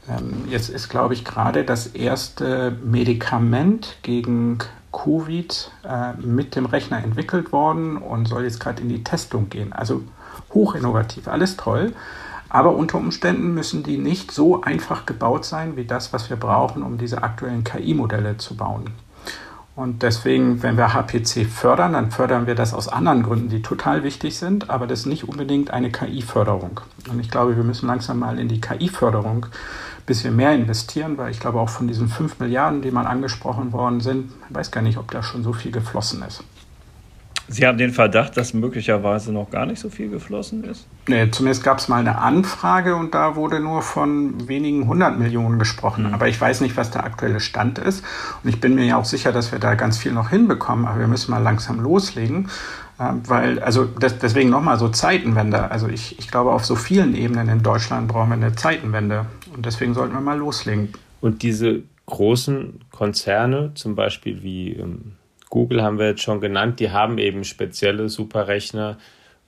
[0.09, 4.59] ähm, jetzt ist, glaube ich, gerade das erste Medikament gegen
[4.95, 9.73] Covid äh, mit dem Rechner entwickelt worden und soll jetzt gerade in die Testung gehen.
[9.73, 10.03] Also
[10.53, 11.93] hochinnovativ, alles toll.
[12.49, 16.85] Aber unter Umständen müssen die nicht so einfach gebaut sein wie das, was wir brauchen,
[16.85, 18.91] um diese aktuellen KI-Modelle zu bauen.
[19.77, 24.05] Und deswegen, wenn wir HPC fördern, dann fördern wir das aus anderen Gründen, die total
[24.05, 26.81] wichtig sind, aber das ist nicht unbedingt eine KI-Förderung.
[27.11, 29.47] Und ich glaube, wir müssen langsam mal in die KI-Förderung
[30.07, 34.01] bisschen mehr investieren, weil ich glaube auch von diesen 5 Milliarden, die mal angesprochen worden
[34.01, 36.45] sind, ich weiß gar nicht, ob da schon so viel geflossen ist.
[37.47, 40.87] Sie haben den Verdacht, dass möglicherweise noch gar nicht so viel geflossen ist?
[41.09, 45.59] Nee, zumindest gab es mal eine Anfrage und da wurde nur von wenigen hundert Millionen
[45.59, 46.07] gesprochen.
[46.07, 46.15] Mhm.
[46.15, 48.03] Aber ich weiß nicht, was der aktuelle Stand ist.
[48.43, 50.87] Und ich bin mir ja auch sicher, dass wir da ganz viel noch hinbekommen.
[50.87, 52.49] Aber wir müssen mal langsam loslegen.
[52.97, 55.71] Weil, also das, deswegen nochmal so Zeitenwende.
[55.71, 59.27] Also ich, ich glaube, auf so vielen Ebenen in Deutschland brauchen wir eine Zeitenwende.
[59.55, 60.93] Und deswegen sollten wir mal loslegen.
[61.21, 65.13] Und diese großen Konzerne, zum Beispiel wie ähm,
[65.49, 68.99] Google haben wir jetzt schon genannt, die haben eben spezielle Superrechner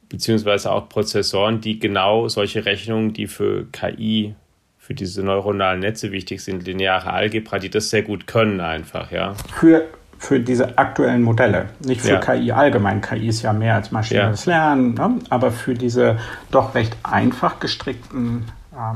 [0.09, 4.35] beziehungsweise auch Prozessoren, die genau solche Rechnungen, die für KI,
[4.79, 9.35] für diese neuronalen Netze wichtig sind, lineare Algebra, die das sehr gut können einfach, ja.
[9.59, 12.21] Für, für diese aktuellen Modelle, nicht für ja.
[12.21, 13.01] KI allgemein.
[13.01, 14.75] KI ist ja mehr als maschinelles ja.
[14.75, 15.19] Lernen, ne?
[15.29, 16.19] aber für diese
[16.53, 18.45] doch recht einfach gestrickten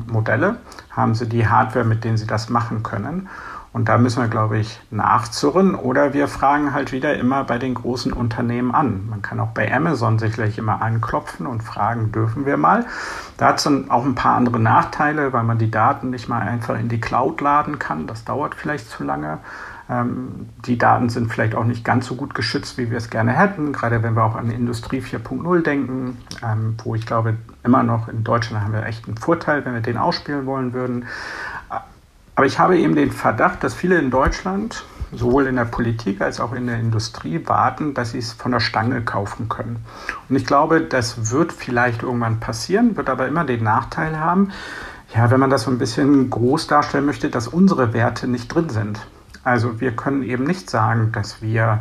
[0.07, 0.57] Modelle
[0.91, 3.29] haben sie die Hardware, mit denen sie das machen können.
[3.73, 5.77] Und da müssen wir, glaube ich, nachzurren.
[5.77, 9.09] Oder wir fragen halt wieder immer bei den großen Unternehmen an.
[9.09, 12.87] Man kann auch bei Amazon sicherlich immer anklopfen und fragen, dürfen wir mal.
[13.37, 16.81] Da hat es auch ein paar andere Nachteile, weil man die Daten nicht mal einfach
[16.81, 18.09] in die Cloud laden kann.
[18.09, 19.39] Das dauert vielleicht zu lange.
[19.91, 23.33] Ähm, die Daten sind vielleicht auch nicht ganz so gut geschützt, wie wir es gerne
[23.33, 28.09] hätten, gerade wenn wir auch an Industrie 4.0 denken, ähm, wo ich glaube, immer noch
[28.09, 31.07] in Deutschland haben wir echt einen Vorteil, wenn wir den ausspielen wollen würden.
[32.37, 36.41] Aber ich habe eben den Verdacht, dass viele in Deutschland, sowohl in der Politik als
[36.41, 39.85] auch in der Industrie, warten, dass sie es von der Stange kaufen können.
[40.29, 44.53] Und ich glaube, das wird vielleicht irgendwann passieren, wird aber immer den Nachteil haben,
[45.15, 48.69] ja, wenn man das so ein bisschen groß darstellen möchte, dass unsere Werte nicht drin
[48.69, 49.01] sind.
[49.45, 51.81] Also wir können eben nicht sagen, dass wir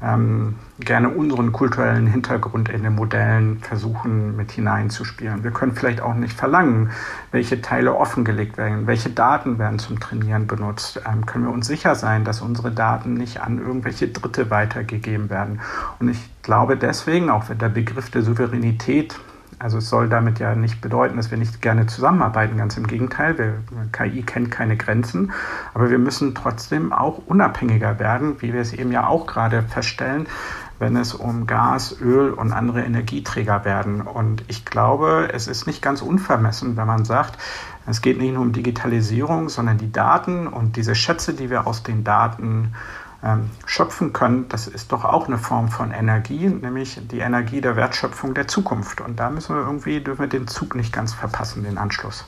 [0.00, 5.42] ähm, gerne unseren kulturellen Hintergrund in den Modellen versuchen mit hineinzuspielen.
[5.42, 6.90] Wir können vielleicht auch nicht verlangen,
[7.32, 11.00] welche Teile offengelegt werden, welche Daten werden zum Trainieren benutzt.
[11.04, 15.60] Ähm, können wir uns sicher sein, dass unsere Daten nicht an irgendwelche Dritte weitergegeben werden.
[15.98, 19.18] Und ich glaube deswegen, auch wenn der Begriff der Souveränität
[19.58, 23.38] also es soll damit ja nicht bedeuten, dass wir nicht gerne zusammenarbeiten, ganz im Gegenteil.
[23.38, 23.54] Wir,
[23.92, 25.32] KI kennt keine Grenzen,
[25.74, 30.26] aber wir müssen trotzdem auch unabhängiger werden, wie wir es eben ja auch gerade feststellen,
[30.78, 34.00] wenn es um Gas, Öl und andere Energieträger werden.
[34.00, 37.38] Und ich glaube, es ist nicht ganz unvermessen, wenn man sagt,
[37.86, 41.82] es geht nicht nur um Digitalisierung, sondern die Daten und diese Schätze, die wir aus
[41.82, 42.74] den Daten
[43.24, 47.74] ähm, schöpfen können, das ist doch auch eine Form von Energie, nämlich die Energie der
[47.74, 49.00] Wertschöpfung der Zukunft.
[49.00, 52.26] Und da müssen wir irgendwie, dürfen wir den Zug nicht ganz verpassen, den Anschluss.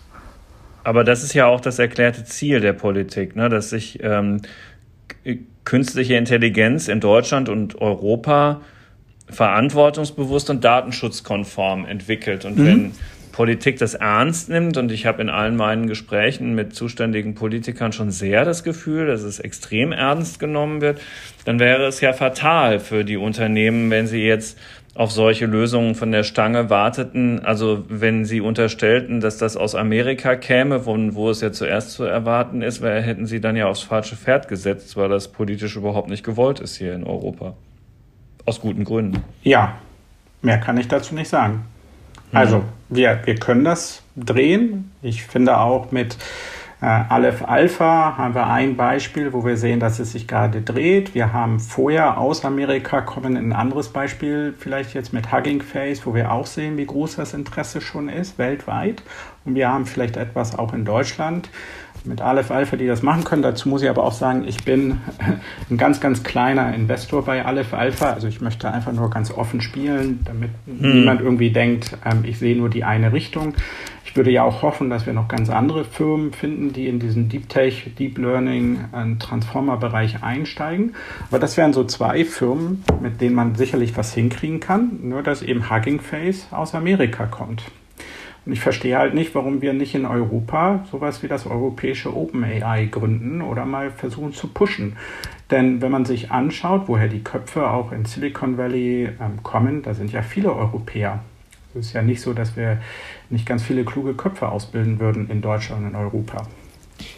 [0.83, 3.48] Aber das ist ja auch das erklärte Ziel der Politik, ne?
[3.48, 4.40] dass sich ähm,
[5.64, 8.61] künstliche Intelligenz in Deutschland und Europa
[9.29, 12.44] verantwortungsbewusst und datenschutzkonform entwickelt.
[12.44, 12.66] Und mhm.
[12.66, 12.94] wenn
[13.40, 18.11] Politik das ernst nimmt, und ich habe in allen meinen Gesprächen mit zuständigen Politikern schon
[18.11, 21.00] sehr das Gefühl, dass es extrem ernst genommen wird,
[21.46, 24.59] dann wäre es ja fatal für die Unternehmen, wenn sie jetzt
[24.94, 27.42] auf solche Lösungen von der Stange warteten.
[27.42, 32.05] Also wenn Sie unterstellten, dass das aus Amerika käme, von wo es ja zuerst zu
[32.05, 36.24] erwarten ist, hätten Sie dann ja aufs falsche Pferd gesetzt, weil das politisch überhaupt nicht
[36.24, 37.55] gewollt ist hier in Europa.
[38.44, 39.24] Aus guten Gründen.
[39.42, 39.79] Ja,
[40.42, 41.64] mehr kann ich dazu nicht sagen.
[42.32, 42.64] Also, mhm.
[42.88, 44.92] wir, wir können das drehen.
[45.02, 46.16] Ich finde auch mit
[46.82, 51.14] äh, Aleph Alpha haben wir ein Beispiel, wo wir sehen, dass es sich gerade dreht.
[51.14, 56.14] Wir haben vorher aus Amerika kommen ein anderes Beispiel, vielleicht jetzt mit Hugging Face, wo
[56.14, 59.02] wir auch sehen, wie groß das Interesse schon ist weltweit.
[59.44, 61.50] Und wir haben vielleicht etwas auch in Deutschland
[62.04, 63.42] mit Aleph Alpha, die das machen können.
[63.42, 64.98] Dazu muss ich aber auch sagen, ich bin
[65.70, 68.12] ein ganz, ganz kleiner Investor bei Aleph Alpha.
[68.12, 70.94] Also ich möchte einfach nur ganz offen spielen, damit hm.
[70.94, 73.54] niemand irgendwie denkt, ähm, ich sehe nur die eine Richtung.
[74.04, 77.28] Ich würde ja auch hoffen, dass wir noch ganz andere Firmen finden, die in diesen
[77.28, 80.94] Deep Tech, Deep Learning, äh, Transformer-Bereich einsteigen.
[81.28, 84.98] Aber das wären so zwei Firmen, mit denen man sicherlich was hinkriegen kann.
[85.02, 87.62] Nur dass eben Hugging Face aus Amerika kommt.
[88.50, 92.86] Und ich verstehe halt nicht, warum wir nicht in Europa sowas wie das europäische OpenAI
[92.86, 94.96] gründen oder mal versuchen zu pushen.
[95.52, 99.94] Denn wenn man sich anschaut, woher die Köpfe auch in Silicon Valley ähm, kommen, da
[99.94, 101.22] sind ja viele Europäer.
[101.76, 102.80] Es ist ja nicht so, dass wir
[103.28, 106.44] nicht ganz viele kluge Köpfe ausbilden würden in Deutschland und in Europa.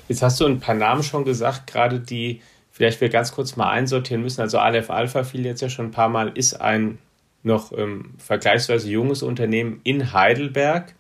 [0.09, 3.71] Jetzt hast du ein paar Namen schon gesagt, gerade die vielleicht wir ganz kurz mal
[3.71, 4.42] einsortieren müssen.
[4.42, 6.99] Also Aleph Alpha fiel jetzt ja schon ein paar Mal, ist ein
[7.42, 10.95] noch ähm, vergleichsweise junges Unternehmen in Heidelberg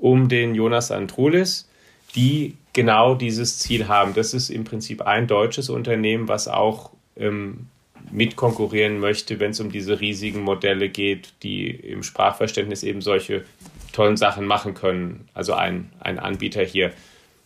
[0.00, 1.68] um den Jonas Andrulis,
[2.14, 4.14] die genau dieses Ziel haben.
[4.14, 7.66] Das ist im Prinzip ein deutsches Unternehmen, was auch ähm,
[8.10, 13.44] mitkonkurrieren möchte, wenn es um diese riesigen Modelle geht, die im Sprachverständnis eben solche
[13.92, 15.28] tollen Sachen machen können.
[15.34, 16.92] Also ein, ein Anbieter hier.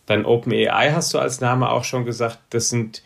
[0.05, 3.01] Dann OpenAI hast du als Name auch schon gesagt, das sind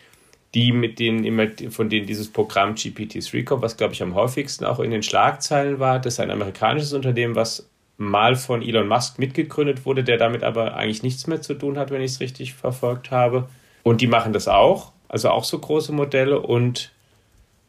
[0.54, 4.66] die, mit denen immer, von denen dieses Programm GPT-3 kommt, was glaube ich am häufigsten
[4.66, 6.00] auch in den Schlagzeilen war.
[6.00, 7.69] Das ist ein amerikanisches Unternehmen, was
[8.00, 11.92] mal von Elon Musk mitgegründet wurde, der damit aber eigentlich nichts mehr zu tun hat,
[11.92, 13.50] wenn ich es richtig verfolgt habe.
[13.84, 16.40] Und die machen das auch, also auch so große Modelle.
[16.40, 16.92] Und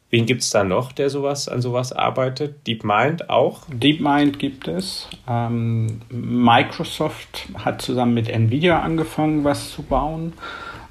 [0.09, 2.65] wen gibt es da noch, der sowas an sowas arbeitet?
[2.65, 3.63] DeepMind auch?
[3.73, 5.09] DeepMind gibt es.
[5.27, 10.31] Ähm, Microsoft hat zusammen mit Nvidia angefangen, was zu bauen.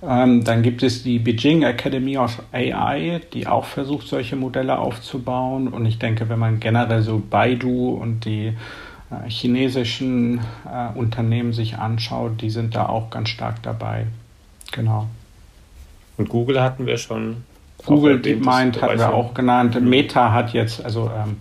[0.02, 5.68] Ähm, dann gibt es die Beijing Academy of AI, die auch versucht, solche Modelle aufzubauen.
[5.68, 8.54] Und ich denke, wenn man generell so Baidu und die
[9.28, 14.06] chinesischen äh, Unternehmen sich anschaut, die sind da auch ganz stark dabei.
[14.72, 15.06] Genau.
[16.16, 17.44] Und Google hatten wir schon.
[17.86, 19.80] Google DeepMind hatten wir auch genannt.
[19.80, 21.38] Meta hat jetzt, also ähm,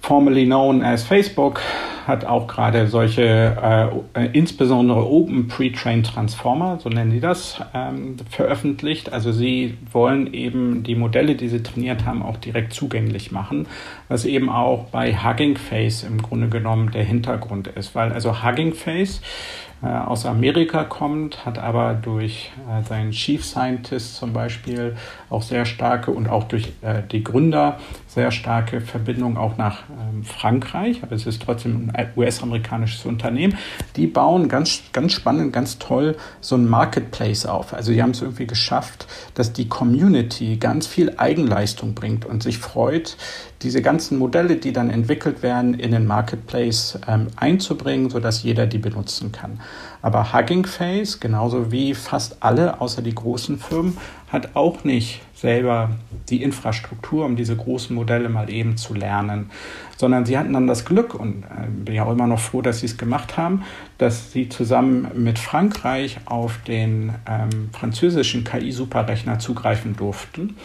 [0.00, 1.60] formerly known as Facebook,
[2.06, 9.12] hat auch gerade solche, äh, insbesondere Open Pre-Trained Transformer, so nennen die das, ähm, veröffentlicht.
[9.12, 13.66] Also sie wollen eben die Modelle, die sie trainiert haben, auch direkt zugänglich machen,
[14.08, 18.72] was eben auch bei Hugging Face im Grunde genommen der Hintergrund ist, weil also Hugging
[18.72, 24.96] Face äh, aus Amerika kommt, hat aber durch äh, seinen Chief Scientist zum Beispiel
[25.30, 30.24] auch sehr starke und auch durch äh, die Gründer sehr starke Verbindung auch nach ähm,
[30.24, 33.56] Frankreich, aber es ist trotzdem ein US-amerikanisches Unternehmen.
[33.94, 37.72] Die bauen ganz, ganz spannend, ganz toll so ein Marketplace auf.
[37.72, 42.58] Also die haben es irgendwie geschafft, dass die Community ganz viel Eigenleistung bringt und sich
[42.58, 43.16] freut,
[43.62, 48.78] diese ganzen Modelle, die dann entwickelt werden, in den Marketplace ähm, einzubringen, sodass jeder die
[48.78, 49.60] benutzen kann.
[50.00, 53.96] Aber Hugging Face, genauso wie fast alle außer die großen Firmen,
[54.30, 55.90] hat auch nicht selber
[56.28, 59.50] die Infrastruktur, um diese großen Modelle mal eben zu lernen,
[59.96, 62.80] sondern sie hatten dann das Glück und äh, bin ja auch immer noch froh, dass
[62.80, 63.62] sie es gemacht haben,
[63.96, 70.56] dass sie zusammen mit Frankreich auf den ähm, französischen KI-Superrechner zugreifen durften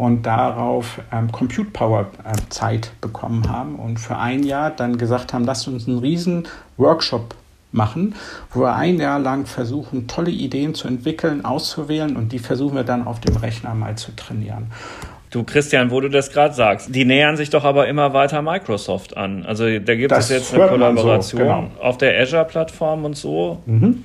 [0.00, 5.34] und darauf ähm, Compute Power äh, Zeit bekommen haben und für ein Jahr dann gesagt
[5.34, 7.34] haben, lasst uns einen riesen Workshop
[7.70, 8.14] machen,
[8.50, 12.82] wo wir ein Jahr lang versuchen, tolle Ideen zu entwickeln, auszuwählen und die versuchen wir
[12.82, 14.68] dann auf dem Rechner mal zu trainieren.
[15.30, 19.18] Du Christian, wo du das gerade sagst, die nähern sich doch aber immer weiter Microsoft
[19.18, 19.44] an.
[19.44, 21.70] Also da gibt das es jetzt eine Kollaboration so, genau.
[21.78, 23.58] auf der Azure-Plattform und so.
[23.66, 24.04] Mhm.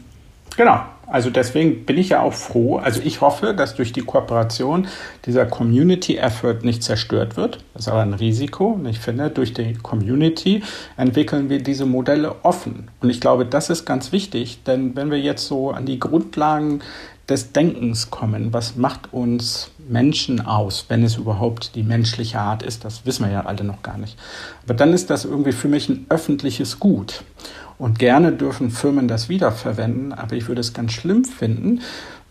[0.58, 0.81] Genau.
[1.07, 2.77] Also deswegen bin ich ja auch froh.
[2.77, 4.87] Also ich hoffe, dass durch die Kooperation
[5.25, 7.59] dieser Community Effort nicht zerstört wird.
[7.73, 8.67] Das ist aber ein Risiko.
[8.69, 10.63] Und ich finde, durch die Community
[10.97, 12.89] entwickeln wir diese Modelle offen.
[13.01, 16.81] Und ich glaube, das ist ganz wichtig, denn wenn wir jetzt so an die Grundlagen
[17.29, 18.53] des Denkens kommen.
[18.53, 22.85] Was macht uns Menschen aus, wenn es überhaupt die menschliche Art ist?
[22.85, 24.17] Das wissen wir ja alle noch gar nicht.
[24.63, 27.23] Aber dann ist das irgendwie für mich ein öffentliches Gut.
[27.77, 31.81] Und gerne dürfen Firmen das wiederverwenden, aber ich würde es ganz schlimm finden,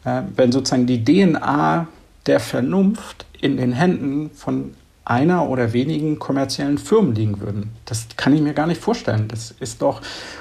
[0.04, 1.87] äh, wenn sozusagen die DNA
[2.26, 4.72] der Vernunft in den Händen von
[5.04, 7.70] einer oder wenigen kommerziellen Firmen liegen würden.
[7.85, 9.28] Das kann ich mir gar nicht vorstellen.
[9.28, 10.00] Das ist doch,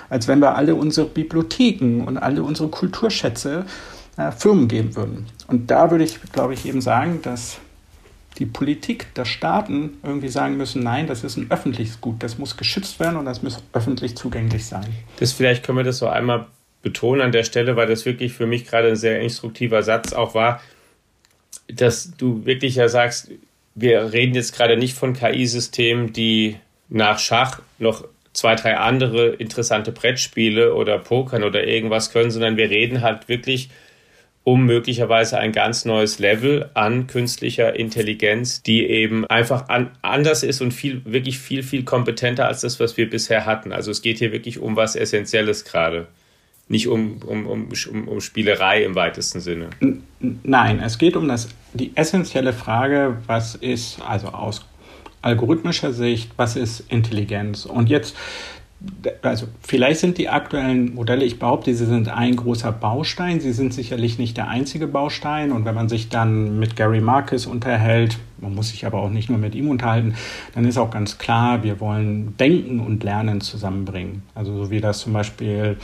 [0.09, 3.65] als wenn wir alle unsere Bibliotheken und alle unsere Kulturschätze
[4.15, 5.25] äh, Firmen geben würden.
[5.47, 7.57] Und da würde ich, glaube ich, eben sagen, dass
[8.43, 12.57] die Politik der Staaten irgendwie sagen müssen, nein, das ist ein öffentliches Gut, das muss
[12.57, 14.85] geschützt werden und das muss öffentlich zugänglich sein.
[15.17, 16.47] Das vielleicht können wir das so einmal
[16.81, 20.35] betonen an der Stelle, weil das wirklich für mich gerade ein sehr instruktiver Satz auch
[20.35, 20.61] war,
[21.69, 23.31] dass du wirklich ja sagst,
[23.75, 26.57] wir reden jetzt gerade nicht von KI-Systemen, die
[26.89, 28.03] nach Schach noch
[28.33, 33.69] zwei, drei andere interessante Brettspiele oder Pokern oder irgendwas können, sondern wir reden halt wirklich
[34.43, 40.61] um möglicherweise ein ganz neues Level an künstlicher Intelligenz, die eben einfach an, anders ist
[40.61, 43.71] und viel, wirklich viel, viel kompetenter als das, was wir bisher hatten.
[43.71, 46.07] Also es geht hier wirklich um was Essentielles gerade.
[46.67, 47.69] Nicht um, um, um,
[48.07, 49.69] um, Spielerei im weitesten Sinne.
[50.19, 54.65] Nein, es geht um das, die essentielle Frage, was ist, also aus
[55.21, 57.65] algorithmischer Sicht, was ist Intelligenz?
[57.65, 58.15] Und jetzt
[59.21, 63.39] also vielleicht sind die aktuellen Modelle, ich behaupte, sie sind ein großer Baustein.
[63.39, 65.51] Sie sind sicherlich nicht der einzige Baustein.
[65.51, 69.29] Und wenn man sich dann mit Gary Marcus unterhält, man muss sich aber auch nicht
[69.29, 70.15] nur mit ihm unterhalten,
[70.53, 74.23] dann ist auch ganz klar, wir wollen Denken und Lernen zusammenbringen.
[74.35, 75.77] Also so wie das zum Beispiel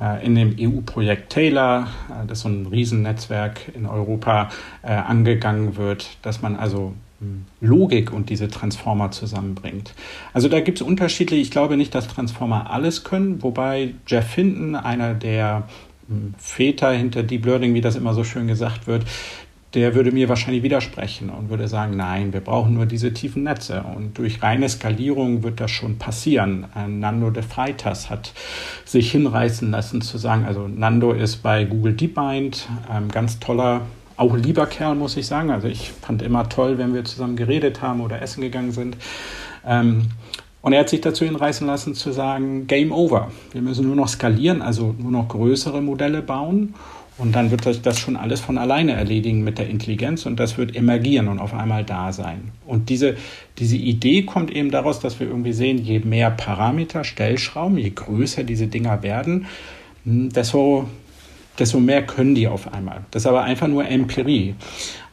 [0.00, 4.50] äh, in dem EU-Projekt Taylor, äh, das so ein Riesennetzwerk in Europa,
[4.82, 6.94] äh, angegangen wird, dass man also
[7.60, 9.94] Logik und diese Transformer zusammenbringt.
[10.32, 14.76] Also da gibt es unterschiedliche, ich glaube nicht, dass Transformer alles können, wobei Jeff Hinton,
[14.76, 15.64] einer der
[16.08, 19.04] hm, Väter hinter Deep Learning, wie das immer so schön gesagt wird,
[19.74, 23.82] der würde mir wahrscheinlich widersprechen und würde sagen, nein, wir brauchen nur diese tiefen Netze.
[23.82, 26.66] Und durch reine Skalierung wird das schon passieren.
[26.88, 28.32] Nando de Freitas hat
[28.86, 33.82] sich hinreißen lassen zu sagen, also Nando ist bei Google DeepMind, ein ganz toller
[34.16, 35.50] auch ein lieber Kerl, muss ich sagen.
[35.50, 38.96] Also ich fand immer toll, wenn wir zusammen geredet haben oder essen gegangen sind.
[39.66, 40.08] Ähm,
[40.62, 43.30] und er hat sich dazu hinreißen lassen zu sagen, Game over.
[43.52, 46.74] Wir müssen nur noch skalieren, also nur noch größere Modelle bauen.
[47.18, 50.58] Und dann wird sich das schon alles von alleine erledigen mit der Intelligenz und das
[50.58, 52.50] wird emergieren und auf einmal da sein.
[52.66, 53.16] Und diese,
[53.58, 58.44] diese Idee kommt eben daraus, dass wir irgendwie sehen, je mehr Parameter, Stellschrauben, je größer
[58.44, 59.46] diese Dinger werden,
[60.04, 60.88] hm, desto
[61.58, 63.04] desto mehr können die auf einmal.
[63.10, 64.54] Das ist aber einfach nur Empirie.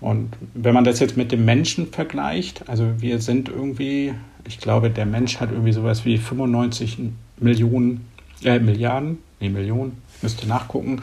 [0.01, 4.13] Und wenn man das jetzt mit dem Menschen vergleicht, also wir sind irgendwie,
[4.45, 6.97] ich glaube, der Mensch hat irgendwie sowas wie 95
[7.39, 8.06] Millionen,
[8.43, 11.01] äh, Milliarden, nee, Millionen, müsste nachgucken,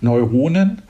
[0.00, 0.82] Neuronen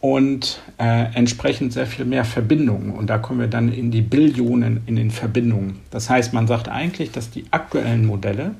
[0.00, 2.90] und äh, entsprechend sehr viel mehr Verbindungen.
[2.90, 5.80] Und da kommen wir dann in die Billionen in den Verbindungen.
[5.90, 8.54] Das heißt, man sagt eigentlich, dass die aktuellen Modelle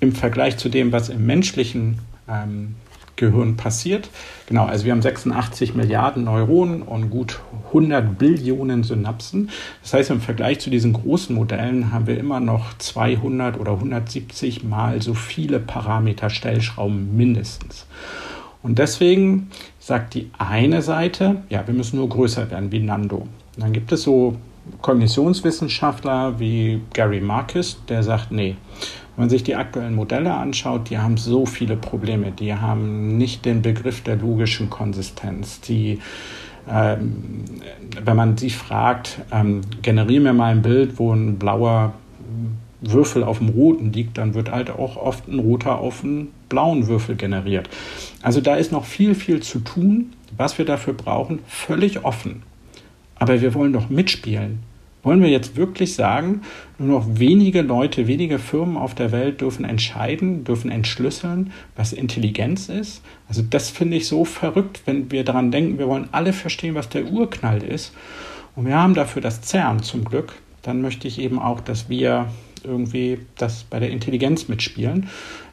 [0.00, 2.76] im Vergleich zu dem, was im menschlichen ähm,
[3.20, 4.08] Gehirn passiert.
[4.46, 9.50] Genau, also wir haben 86 Milliarden Neuronen und gut 100 Billionen Synapsen.
[9.82, 14.64] Das heißt, im Vergleich zu diesen großen Modellen haben wir immer noch 200 oder 170
[14.64, 17.86] mal so viele Parameter Stellschrauben mindestens.
[18.62, 23.26] Und deswegen sagt die eine Seite, ja, wir müssen nur größer werden wie Nando.
[23.56, 24.36] Dann gibt es so
[24.82, 28.56] Kognitionswissenschaftler wie Gary Marcus, der sagt, nee,
[29.20, 32.32] wenn man sich die aktuellen Modelle anschaut, die haben so viele Probleme.
[32.32, 35.60] Die haben nicht den Begriff der logischen Konsistenz.
[35.60, 35.98] Die,
[36.66, 37.44] ähm,
[38.02, 41.92] wenn man sie fragt, ähm, generiere mir mal ein Bild, wo ein blauer
[42.80, 46.86] Würfel auf dem roten liegt, dann wird halt auch oft ein roter auf einen blauen
[46.86, 47.68] Würfel generiert.
[48.22, 50.14] Also da ist noch viel, viel zu tun.
[50.38, 52.42] Was wir dafür brauchen, völlig offen.
[53.16, 54.60] Aber wir wollen doch mitspielen.
[55.02, 56.42] Wollen wir jetzt wirklich sagen,
[56.78, 62.68] nur noch wenige Leute, wenige Firmen auf der Welt dürfen entscheiden, dürfen entschlüsseln, was Intelligenz
[62.68, 63.02] ist?
[63.28, 66.88] Also das finde ich so verrückt, wenn wir daran denken, wir wollen alle verstehen, was
[66.90, 67.94] der Urknall ist.
[68.56, 70.34] Und wir haben dafür das CERN zum Glück.
[70.62, 72.26] Dann möchte ich eben auch, dass wir
[72.62, 75.08] irgendwie das bei der Intelligenz mitspielen.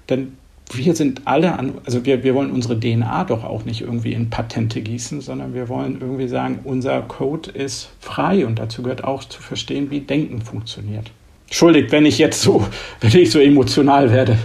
[0.09, 0.33] Denn
[0.73, 4.29] wir sind alle an, also wir, wir wollen unsere DNA doch auch nicht irgendwie in
[4.29, 9.23] Patente gießen, sondern wir wollen irgendwie sagen, unser Code ist frei und dazu gehört auch
[9.23, 11.11] zu verstehen, wie Denken funktioniert.
[11.45, 12.67] Entschuldigt, wenn ich jetzt so,
[13.01, 14.37] wenn ich so emotional werde.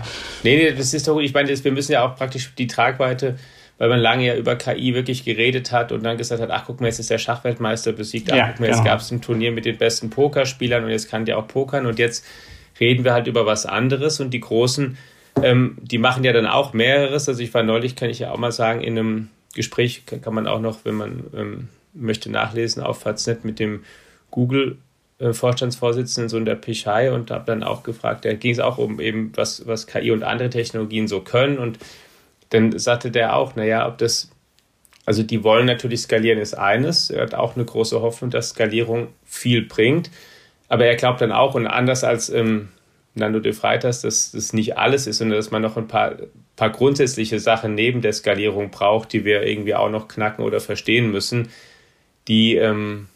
[0.45, 1.25] Nee, nee, das ist doch gut.
[1.25, 3.37] Ich meine, wir müssen ja auch praktisch die Tragweite,
[3.79, 6.81] weil man lange ja über KI wirklich geredet hat und dann gesagt hat, ach guck
[6.81, 8.91] mal, jetzt ist der Schachweltmeister besiegt, ach ja, guck mal, jetzt genau.
[8.91, 11.99] gab es ein Turnier mit den besten Pokerspielern und jetzt kann der auch pokern und
[11.99, 12.25] jetzt
[12.79, 14.97] reden wir halt über was anderes und die großen
[15.41, 17.29] ähm, die machen ja dann auch mehreres.
[17.29, 20.47] Also ich war neulich, kann ich ja auch mal sagen, in einem Gespräch kann man
[20.47, 23.85] auch noch, wenn man ähm, möchte, nachlesen auf Faznet mit dem
[24.31, 24.79] Google
[25.19, 28.79] äh, Vorstandsvorsitzenden so in der Pichai und habe dann auch gefragt, da ging es auch
[28.79, 31.59] um eben, was, was KI und andere Technologien so können.
[31.59, 31.79] Und
[32.51, 34.31] dann sagte der auch, naja, ob das,
[35.07, 37.11] also die wollen natürlich skalieren, ist eines.
[37.11, 40.11] Er hat auch eine große Hoffnung, dass Skalierung viel bringt.
[40.69, 42.69] Aber er glaubt dann auch, und anders als ähm,
[43.15, 46.17] Nando de Freitas, dass das nicht alles ist, sondern dass man noch ein paar,
[46.57, 51.11] paar grundsätzliche Sachen neben der Skalierung braucht, die wir irgendwie auch noch knacken oder verstehen
[51.11, 51.49] müssen,
[52.29, 53.09] die, ähm,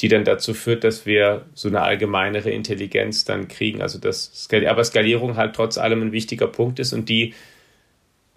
[0.00, 3.82] die dann dazu führt, dass wir so eine allgemeinere Intelligenz dann kriegen.
[3.82, 7.34] Also das, aber Skalierung halt trotz allem ein wichtiger Punkt ist und die,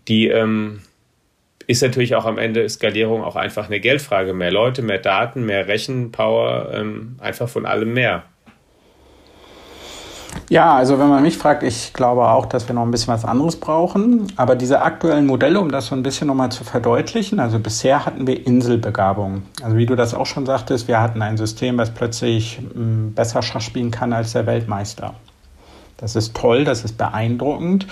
[0.07, 0.81] die ähm,
[1.67, 4.33] ist natürlich auch am Ende Skalierung auch einfach eine Geldfrage.
[4.33, 8.25] Mehr Leute, mehr Daten, mehr Rechenpower, ähm, einfach von allem mehr.
[10.47, 13.25] Ja, also wenn man mich fragt, ich glaube auch, dass wir noch ein bisschen was
[13.25, 14.31] anderes brauchen.
[14.35, 18.27] Aber diese aktuellen Modelle, um das so ein bisschen nochmal zu verdeutlichen, also bisher hatten
[18.27, 19.43] wir Inselbegabung.
[19.63, 23.41] Also wie du das auch schon sagtest, wir hatten ein System, was plötzlich hm, besser
[23.41, 25.15] Schach spielen kann als der Weltmeister.
[25.97, 27.87] Das ist toll, das ist beeindruckend.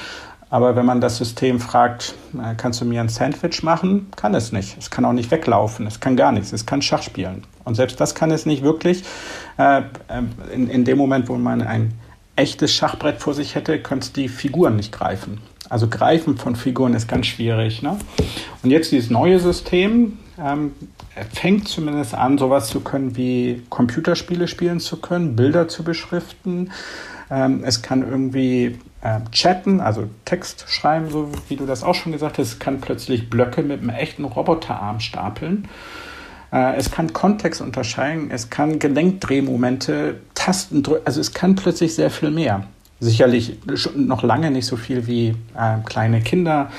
[0.51, 2.13] Aber wenn man das System fragt,
[2.57, 4.77] kannst du mir ein Sandwich machen, kann es nicht.
[4.77, 7.43] Es kann auch nicht weglaufen, es kann gar nichts, es kann Schach spielen.
[7.63, 9.03] Und selbst das kann es nicht wirklich.
[9.57, 9.83] Äh, äh,
[10.53, 11.93] in, in dem Moment, wo man ein
[12.35, 15.39] echtes Schachbrett vor sich hätte, könntest die Figuren nicht greifen.
[15.69, 17.81] Also Greifen von Figuren ist ganz schwierig.
[17.81, 17.97] Ne?
[18.63, 20.73] Und jetzt dieses neue System ähm,
[21.33, 26.71] fängt zumindest an, sowas zu können wie Computerspiele spielen zu können, Bilder zu beschriften.
[27.31, 32.11] Ähm, es kann irgendwie äh, chatten, also Text schreiben, so wie du das auch schon
[32.11, 32.47] gesagt hast.
[32.47, 35.67] Es kann plötzlich Blöcke mit einem echten Roboterarm stapeln.
[36.53, 42.11] Äh, es kann Kontext unterscheiden, es kann Gelenkdrehmomente, Tasten drücken, also es kann plötzlich sehr
[42.11, 42.63] viel mehr.
[42.99, 43.57] Sicherlich
[43.95, 46.69] noch lange nicht so viel wie äh, kleine Kinder,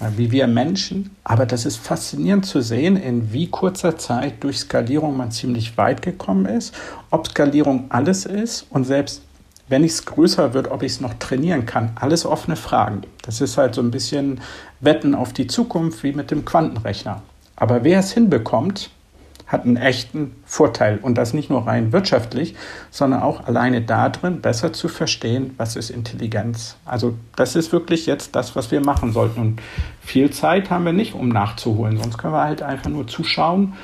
[0.00, 4.58] äh, wie wir Menschen, aber das ist faszinierend zu sehen, in wie kurzer Zeit durch
[4.58, 6.74] Skalierung man ziemlich weit gekommen ist,
[7.10, 9.22] ob Skalierung alles ist und selbst
[9.68, 11.92] wenn es größer wird, ob ich es noch trainieren kann.
[11.94, 13.02] Alles offene Fragen.
[13.22, 14.40] Das ist halt so ein bisschen
[14.80, 17.22] Wetten auf die Zukunft wie mit dem Quantenrechner.
[17.54, 18.90] Aber wer es hinbekommt,
[19.50, 20.98] hat einen echten Vorteil.
[21.02, 22.54] Und das nicht nur rein wirtschaftlich,
[22.90, 26.76] sondern auch alleine darin, besser zu verstehen, was ist Intelligenz.
[26.84, 29.40] Also das ist wirklich jetzt das, was wir machen sollten.
[29.40, 29.60] Und
[30.00, 31.98] viel Zeit haben wir nicht, um nachzuholen.
[31.98, 33.74] Sonst können wir halt einfach nur zuschauen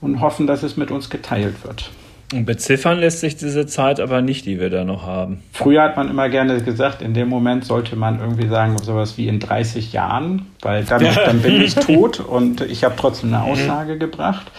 [0.00, 1.90] und hoffen, dass es mit uns geteilt wird.
[2.32, 5.42] Und beziffern lässt sich diese Zeit aber nicht, die wir da noch haben.
[5.52, 9.28] Früher hat man immer gerne gesagt, in dem Moment sollte man irgendwie sagen, sowas wie
[9.28, 13.50] in 30 Jahren, weil dann, dann bin ich tot und ich habe trotzdem eine mhm.
[13.50, 14.50] Aussage gebracht.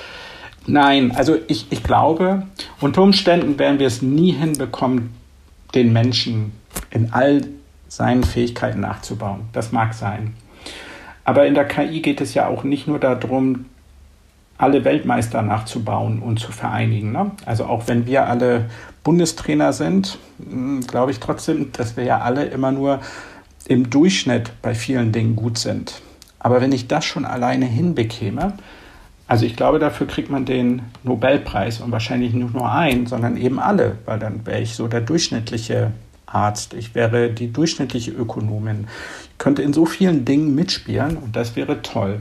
[0.65, 2.43] Nein, also ich, ich glaube,
[2.79, 5.13] unter Umständen werden wir es nie hinbekommen,
[5.75, 6.53] den Menschen
[6.89, 7.41] in all
[7.87, 9.41] seinen Fähigkeiten nachzubauen.
[9.51, 10.35] Das mag sein.
[11.25, 13.65] Aber in der KI geht es ja auch nicht nur darum,
[14.57, 17.11] alle Weltmeister nachzubauen und zu vereinigen.
[17.11, 17.31] Ne?
[17.45, 18.69] Also auch wenn wir alle
[19.03, 22.99] Bundestrainer sind, hm, glaube ich trotzdem, dass wir ja alle immer nur
[23.67, 26.01] im Durchschnitt bei vielen Dingen gut sind.
[26.39, 28.53] Aber wenn ich das schon alleine hinbekäme,
[29.27, 33.59] also ich glaube, dafür kriegt man den Nobelpreis und wahrscheinlich nicht nur einen, sondern eben
[33.59, 35.91] alle, weil dann wäre ich so der durchschnittliche
[36.25, 38.87] Arzt, ich wäre die durchschnittliche Ökonomin,
[39.31, 42.19] ich könnte in so vielen Dingen mitspielen und das wäre toll.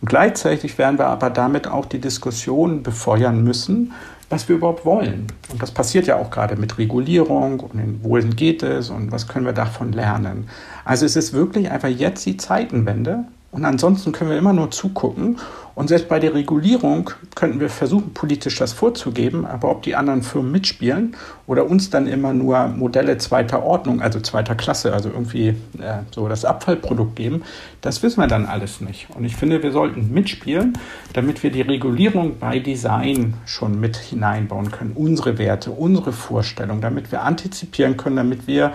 [0.00, 3.92] Und gleichzeitig werden wir aber damit auch die Diskussion befeuern müssen,
[4.28, 5.28] was wir überhaupt wollen.
[5.50, 9.46] Und das passiert ja auch gerade mit Regulierung und wohin geht es und was können
[9.46, 10.48] wir davon lernen.
[10.84, 13.24] Also es ist wirklich einfach jetzt die Zeitenwende
[13.56, 15.38] und ansonsten können wir immer nur zugucken.
[15.74, 20.22] Und selbst bei der Regulierung könnten wir versuchen, politisch das vorzugeben, aber ob die anderen
[20.22, 25.48] Firmen mitspielen oder uns dann immer nur Modelle zweiter Ordnung, also zweiter Klasse, also irgendwie
[25.48, 27.42] äh, so das Abfallprodukt geben,
[27.80, 29.08] das wissen wir dann alles nicht.
[29.14, 30.78] Und ich finde, wir sollten mitspielen,
[31.14, 34.92] damit wir die Regulierung bei Design schon mit hineinbauen können.
[34.94, 38.72] Unsere Werte, unsere Vorstellungen, damit wir antizipieren können, damit wir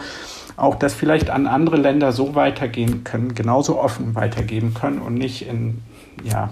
[0.61, 5.47] auch das vielleicht an andere Länder so weitergehen können, genauso offen weitergeben können und nicht
[5.47, 5.79] in
[6.23, 6.51] ja,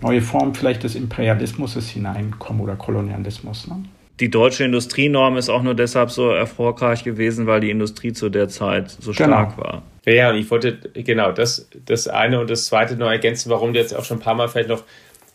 [0.00, 3.66] neue Formen vielleicht des Imperialismus hineinkommen oder Kolonialismus.
[3.66, 3.84] Ne?
[4.20, 8.48] Die deutsche Industrienorm ist auch nur deshalb so erfolgreich gewesen, weil die Industrie zu der
[8.48, 9.26] Zeit so genau.
[9.26, 9.82] stark war.
[10.06, 13.80] Ja, und ich wollte genau das, das eine und das zweite noch ergänzen, warum du
[13.80, 14.84] jetzt auch schon ein paar Mal vielleicht noch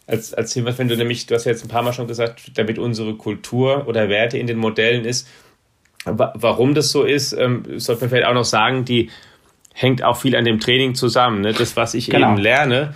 [0.08, 2.58] als, als Thema, wenn du nämlich, du hast ja jetzt ein paar Mal schon gesagt,
[2.58, 5.28] damit unsere Kultur oder Werte in den Modellen ist,
[6.06, 9.10] Warum das so ist, ähm, sollte man vielleicht auch noch sagen, die
[9.74, 11.42] hängt auch viel an dem Training zusammen.
[11.42, 11.54] Ne?
[11.54, 12.32] Das, was ich genau.
[12.32, 12.94] eben lerne.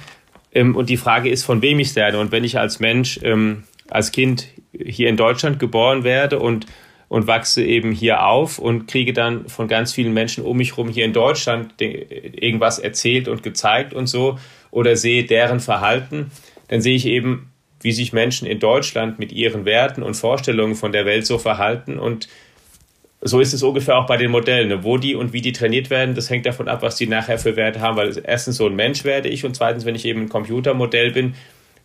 [0.53, 2.19] Ähm, und die Frage ist, von wem ich es lerne.
[2.19, 6.65] Und wenn ich als Mensch, ähm, als Kind hier in Deutschland geboren werde und,
[7.09, 10.89] und wachse eben hier auf und kriege dann von ganz vielen Menschen um mich herum
[10.89, 14.39] hier in Deutschland irgendwas erzählt und gezeigt und so
[14.71, 16.31] oder sehe deren Verhalten,
[16.67, 17.51] dann sehe ich eben,
[17.81, 21.99] wie sich Menschen in Deutschland mit ihren Werten und Vorstellungen von der Welt so verhalten
[21.99, 22.27] und
[23.25, 24.67] so ist es ungefähr auch bei den Modellen.
[24.67, 24.83] Ne?
[24.83, 27.55] Wo die und wie die trainiert werden, das hängt davon ab, was die nachher für
[27.55, 27.97] Werte haben.
[27.97, 31.35] Weil erstens so ein Mensch werde ich und zweitens, wenn ich eben ein Computermodell bin,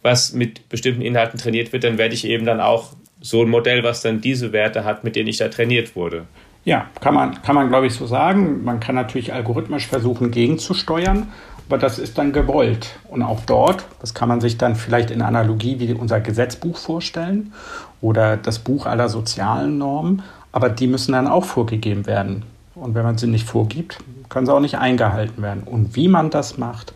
[0.03, 3.83] was mit bestimmten Inhalten trainiert wird, dann werde ich eben dann auch so ein Modell,
[3.83, 6.27] was dann diese Werte hat, mit denen ich da trainiert wurde.
[6.65, 8.65] Ja, kann man, kann man glaube ich so sagen.
[8.65, 11.29] Man kann natürlich algorithmisch versuchen, gegenzusteuern,
[11.69, 12.99] aber das ist dann gewollt.
[13.09, 17.53] Und auch dort, das kann man sich dann vielleicht in Analogie wie unser Gesetzbuch vorstellen
[18.01, 20.23] oder das Buch aller sozialen Normen,
[20.53, 22.43] aber die müssen dann auch vorgegeben werden.
[22.75, 25.63] Und wenn man sie nicht vorgibt, können sie auch nicht eingehalten werden.
[25.65, 26.93] Und wie man das macht,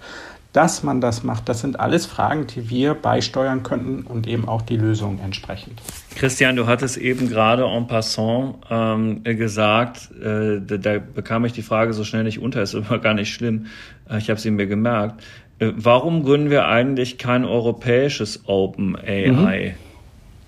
[0.53, 4.61] dass man das macht, das sind alles Fragen, die wir beisteuern könnten und eben auch
[4.61, 5.81] die Lösungen entsprechend.
[6.15, 11.63] Christian, du hattest eben gerade en passant ähm, gesagt, äh, da, da, bekam ich die
[11.63, 13.67] Frage so schnell nicht unter, ist immer gar nicht schlimm.
[14.11, 15.23] Äh, ich habe sie mir gemerkt.
[15.59, 19.75] Äh, warum gründen wir eigentlich kein europäisches Open AI?
[19.75, 19.92] Mhm.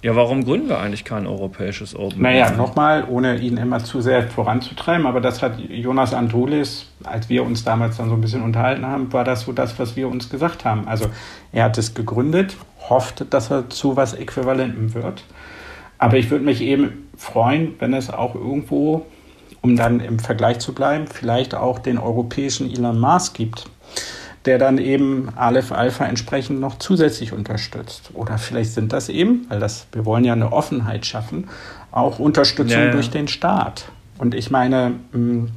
[0.04, 2.20] Ja, warum gründen wir eigentlich kein europäisches Open?
[2.20, 7.42] Naja, nochmal, ohne ihn immer zu sehr voranzutreiben, aber das hat Jonas Andrulis, als wir
[7.42, 10.28] uns damals dann so ein bisschen unterhalten haben, war das so das, was wir uns
[10.28, 10.86] gesagt haben.
[10.86, 11.06] Also
[11.52, 12.54] er hat es gegründet,
[12.90, 15.24] hofft, dass er zu was Äquivalentem wird.
[15.96, 19.06] Aber ich würde mich eben freuen, wenn es auch irgendwo,
[19.62, 23.70] um dann im Vergleich zu bleiben, vielleicht auch den europäischen Elon Musk gibt
[24.44, 28.10] der dann eben Aleph Alpha entsprechend noch zusätzlich unterstützt.
[28.12, 31.48] Oder vielleicht sind das eben, weil das, wir wollen ja eine Offenheit schaffen,
[31.90, 32.92] auch Unterstützung ja, ja.
[32.92, 33.86] durch den Staat.
[34.18, 35.48] Und ich meine, hm,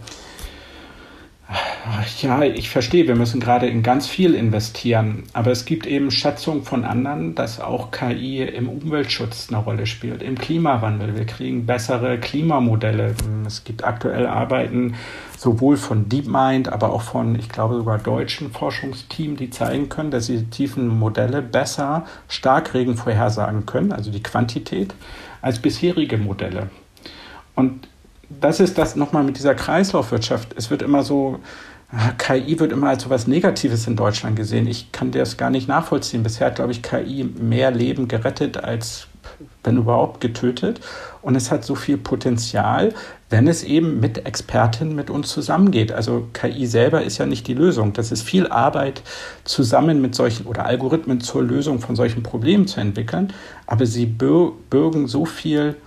[2.22, 6.64] ja, ich verstehe, wir müssen gerade in ganz viel investieren, aber es gibt eben Schätzungen
[6.64, 11.16] von anderen, dass auch KI im Umweltschutz eine Rolle spielt, im Klimawandel.
[11.16, 13.16] Wir kriegen bessere Klimamodelle.
[13.46, 14.96] Es gibt aktuell Arbeiten
[15.38, 20.28] sowohl von DeepMind, aber auch von, ich glaube, sogar deutschen Forschungsteams, die zeigen können, dass
[20.28, 24.94] die tiefen Modelle besser Starkregen vorhersagen können, also die Quantität,
[25.42, 26.70] als bisherige Modelle.
[27.56, 27.88] Und
[28.30, 30.54] das ist das nochmal mit dieser Kreislaufwirtschaft.
[30.58, 31.40] Es wird immer so,
[32.18, 34.68] KI wird immer als so etwas Negatives in Deutschland gesehen.
[34.68, 36.24] Ich kann das gar nicht nachvollziehen.
[36.24, 39.08] Bisher hat, glaube ich, KI mehr Leben gerettet als,
[39.64, 40.82] wenn überhaupt, getötet.
[41.22, 42.94] Und es hat so viel Potenzial,
[43.30, 45.94] wenn es eben mit Expertinnen mit uns zusammengeht.
[45.94, 47.94] Also KI selber ist ja nicht die Lösung.
[47.94, 49.02] Das ist viel Arbeit,
[49.46, 53.32] zusammen mit solchen oder Algorithmen zur Lösung von solchen Problemen zu entwickeln.
[53.66, 55.78] Aber sie bürgen so viel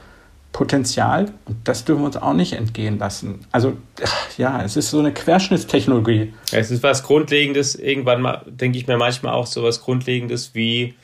[0.52, 3.40] Potenzial und das dürfen wir uns auch nicht entgehen lassen.
[3.52, 3.74] Also
[4.36, 6.32] ja, es ist so eine Querschnittstechnologie.
[6.52, 10.94] Es ist was Grundlegendes, irgendwann mal, denke ich mir manchmal auch so was Grundlegendes wie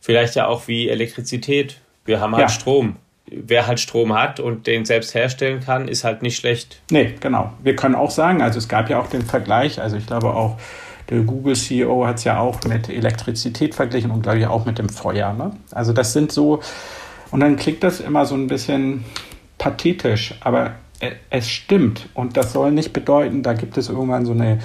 [0.00, 1.80] vielleicht ja auch wie Elektrizität.
[2.04, 2.48] Wir haben halt ja.
[2.48, 2.96] Strom.
[3.26, 6.82] Wer halt Strom hat und den selbst herstellen kann, ist halt nicht schlecht.
[6.90, 7.52] Nee, genau.
[7.62, 10.58] Wir können auch sagen, also es gab ja auch den Vergleich, also ich glaube auch,
[11.10, 14.88] der Google-CEO hat es ja auch mit Elektrizität verglichen und glaube ich auch mit dem
[14.88, 15.32] Feuer.
[15.32, 15.52] Ne?
[15.72, 16.60] Also das sind so,
[17.30, 19.04] und dann klingt das immer so ein bisschen
[19.58, 20.72] pathetisch, aber
[21.30, 22.08] es stimmt.
[22.14, 24.58] Und das soll nicht bedeuten, da gibt es irgendwann so eine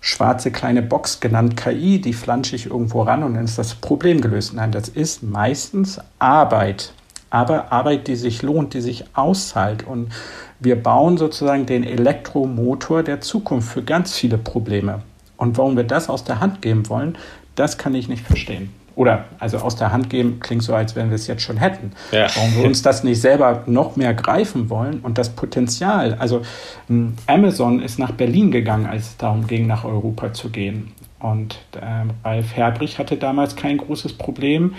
[0.00, 4.20] schwarze kleine Box genannt KI, die flansche ich irgendwo ran und dann ist das Problem
[4.20, 4.52] gelöst.
[4.52, 6.92] Nein, das ist meistens Arbeit.
[7.30, 9.86] Aber Arbeit, die sich lohnt, die sich auszahlt.
[9.86, 10.12] Und
[10.60, 15.02] wir bauen sozusagen den Elektromotor der Zukunft für ganz viele Probleme.
[15.38, 17.16] Und warum wir das aus der Hand geben wollen,
[17.54, 18.70] das kann ich nicht verstehen.
[18.94, 21.92] Oder also aus der Hand geben klingt so, als wenn wir es jetzt schon hätten.
[22.10, 22.26] Ja.
[22.34, 26.14] Warum wir uns das nicht selber noch mehr greifen wollen und das Potenzial.
[26.18, 26.42] Also
[26.88, 30.92] hm, Amazon ist nach Berlin gegangen, als es darum ging, nach Europa zu gehen.
[31.20, 34.74] Und äh, Ralf Herbrich hatte damals kein großes Problem,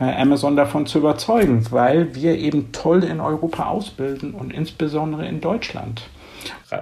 [0.00, 5.40] äh, Amazon davon zu überzeugen, weil wir eben toll in Europa ausbilden und insbesondere in
[5.40, 6.08] Deutschland.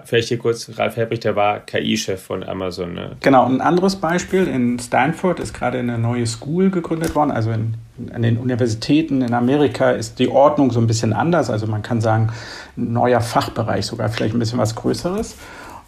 [0.04, 2.94] Vielleicht hier kurz, Ralf Helbrich, der war KI-Chef von Amazon.
[2.94, 3.16] Ne?
[3.20, 7.74] Genau, ein anderes Beispiel, in Stanford ist gerade eine neue School gegründet worden, also in,
[8.12, 12.00] an den Universitäten in Amerika ist die Ordnung so ein bisschen anders, also man kann
[12.00, 12.32] sagen,
[12.76, 15.36] ein neuer Fachbereich, sogar vielleicht ein bisschen was Größeres.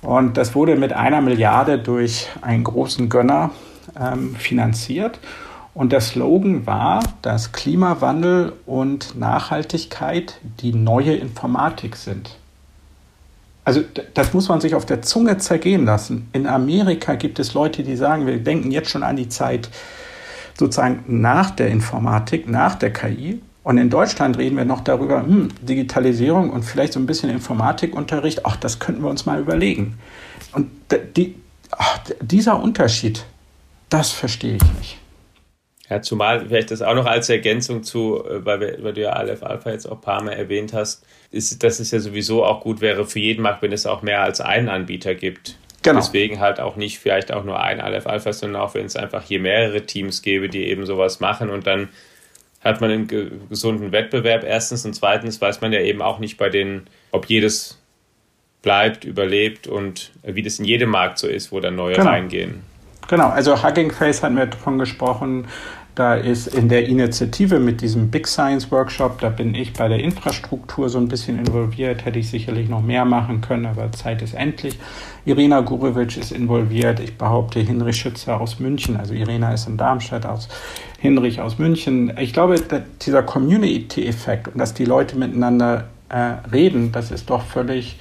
[0.01, 3.51] Und das wurde mit einer Milliarde durch einen großen Gönner
[3.99, 5.19] ähm, finanziert.
[5.75, 12.37] Und der Slogan war, dass Klimawandel und Nachhaltigkeit die neue Informatik sind.
[13.69, 16.31] Also das muss man sich auf der Zunge zergehen lassen.
[16.33, 19.69] In Amerika gibt es Leute, die sagen, wir denken jetzt schon an die Zeit
[20.59, 23.43] sozusagen nach der Informatik, nach der KI.
[23.65, 28.47] Und in Deutschland reden wir noch darüber, hm, Digitalisierung und vielleicht so ein bisschen Informatikunterricht,
[28.47, 29.99] ach, das könnten wir uns mal überlegen.
[30.53, 30.71] Und
[31.19, 31.35] die,
[31.71, 33.27] ach, dieser Unterschied,
[33.91, 34.99] das verstehe ich nicht.
[35.91, 39.11] Ja, zumal vielleicht das auch noch als Ergänzung zu, äh, weil, wir, weil du ja
[39.11, 42.61] Aleph Alpha jetzt auch ein paar Mal erwähnt hast, ist, dass es ja sowieso auch
[42.61, 45.57] gut wäre für jeden Markt, wenn es auch mehr als einen Anbieter gibt.
[45.83, 46.01] Genau.
[46.01, 49.23] Deswegen halt auch nicht vielleicht auch nur ein Aleph Alpha, sondern auch wenn es einfach
[49.23, 51.89] hier mehrere Teams gäbe, die eben sowas machen und dann
[52.63, 56.49] hat man einen gesunden Wettbewerb erstens und zweitens weiß man ja eben auch nicht bei
[56.49, 57.81] den, ob jedes
[58.63, 62.11] bleibt, überlebt und wie das in jedem Markt so ist, wo dann neue genau.
[62.11, 62.63] reingehen.
[63.09, 65.47] Genau, also Hugging Face hatten wir davon gesprochen,
[65.99, 69.99] da ist in der Initiative mit diesem Big Science Workshop, da bin ich bei der
[69.99, 74.35] Infrastruktur so ein bisschen involviert, hätte ich sicherlich noch mehr machen können, aber Zeit ist
[74.35, 74.79] endlich.
[75.25, 80.25] Irina Gurevic ist involviert, ich behaupte Hinrich Schützer aus München, also Irina ist in Darmstadt
[80.25, 80.49] aus
[81.01, 82.13] Hinrich aus München.
[82.21, 82.63] Ich glaube,
[83.03, 87.99] dieser Community-Effekt und dass die Leute miteinander äh, reden, das ist doch völlig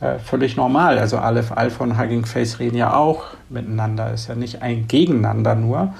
[0.00, 0.98] äh, völlig normal.
[0.98, 5.54] Also Aleph Alpha und Hugging Face reden ja auch miteinander, ist ja nicht ein Gegeneinander
[5.54, 5.94] nur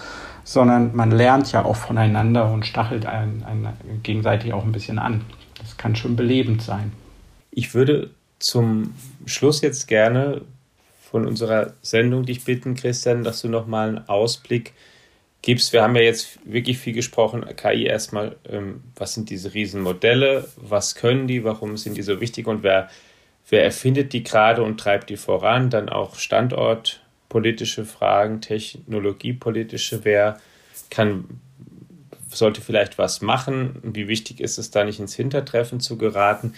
[0.47, 5.25] sondern man lernt ja auch voneinander und stachelt einen, einen gegenseitig auch ein bisschen an.
[5.59, 6.93] Das kann schon belebend sein.
[7.51, 8.95] Ich würde zum
[9.27, 10.43] Schluss jetzt gerne
[11.11, 14.75] von unserer Sendung dich bitten, Christian, dass du noch mal einen Ausblick
[15.43, 15.73] gibst.
[15.73, 17.45] Wir haben ja jetzt wirklich viel gesprochen.
[17.57, 20.49] KI erstmal, ähm, was sind diese Riesenmodelle?
[20.57, 21.43] Was können die?
[21.43, 22.47] Warum sind die so wichtig?
[22.47, 22.89] Und wer,
[23.49, 25.71] wer erfindet die gerade und treibt die voran?
[25.71, 27.01] Dann auch Standort
[27.37, 30.41] politische Fragen, technologiepolitische, wer
[30.89, 31.27] kann,
[32.31, 36.55] sollte vielleicht was machen, wie wichtig ist es da nicht ins Hintertreffen zu geraten.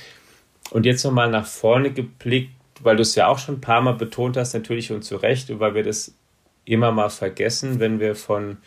[0.71, 3.95] Und jetzt nochmal nach vorne geblickt, weil du es ja auch schon ein paar Mal
[3.95, 6.15] betont hast, natürlich und zu Recht, weil wir das
[6.65, 8.59] immer mal vergessen, wenn wir von,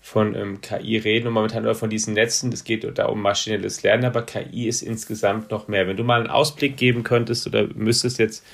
[0.00, 3.82] von ähm, KI reden und momentan nur von diesen Netzen, es geht da um maschinelles
[3.82, 5.88] Lernen, aber KI ist insgesamt noch mehr.
[5.88, 8.44] Wenn du mal einen Ausblick geben könntest oder müsstest jetzt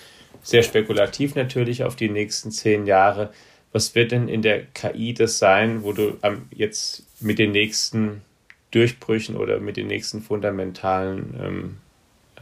[0.43, 3.31] sehr spekulativ natürlich auf die nächsten zehn Jahre.
[3.73, 6.17] Was wird denn in der KI das sein, wo du
[6.51, 8.23] jetzt mit den nächsten
[8.71, 11.77] Durchbrüchen oder mit den nächsten fundamentalen ähm,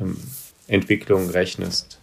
[0.01, 0.16] ähm,
[0.68, 1.99] Entwicklungen rechnest?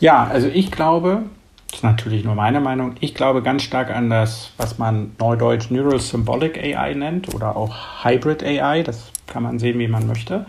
[0.00, 1.24] Ja, also ich glaube,
[1.68, 5.70] das ist natürlich nur meine Meinung, ich glaube ganz stark an das, was man neudeutsch
[5.70, 10.46] Neural Symbolic AI nennt oder auch Hybrid AI, das kann man sehen, wie man möchte.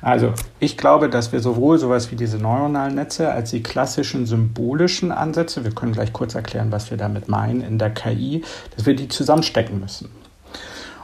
[0.00, 5.10] Also ich glaube, dass wir sowohl sowas wie diese neuronalen Netze als die klassischen symbolischen
[5.12, 8.44] Ansätze, wir können gleich kurz erklären, was wir damit meinen in der KI,
[8.76, 10.10] dass wir die zusammenstecken müssen.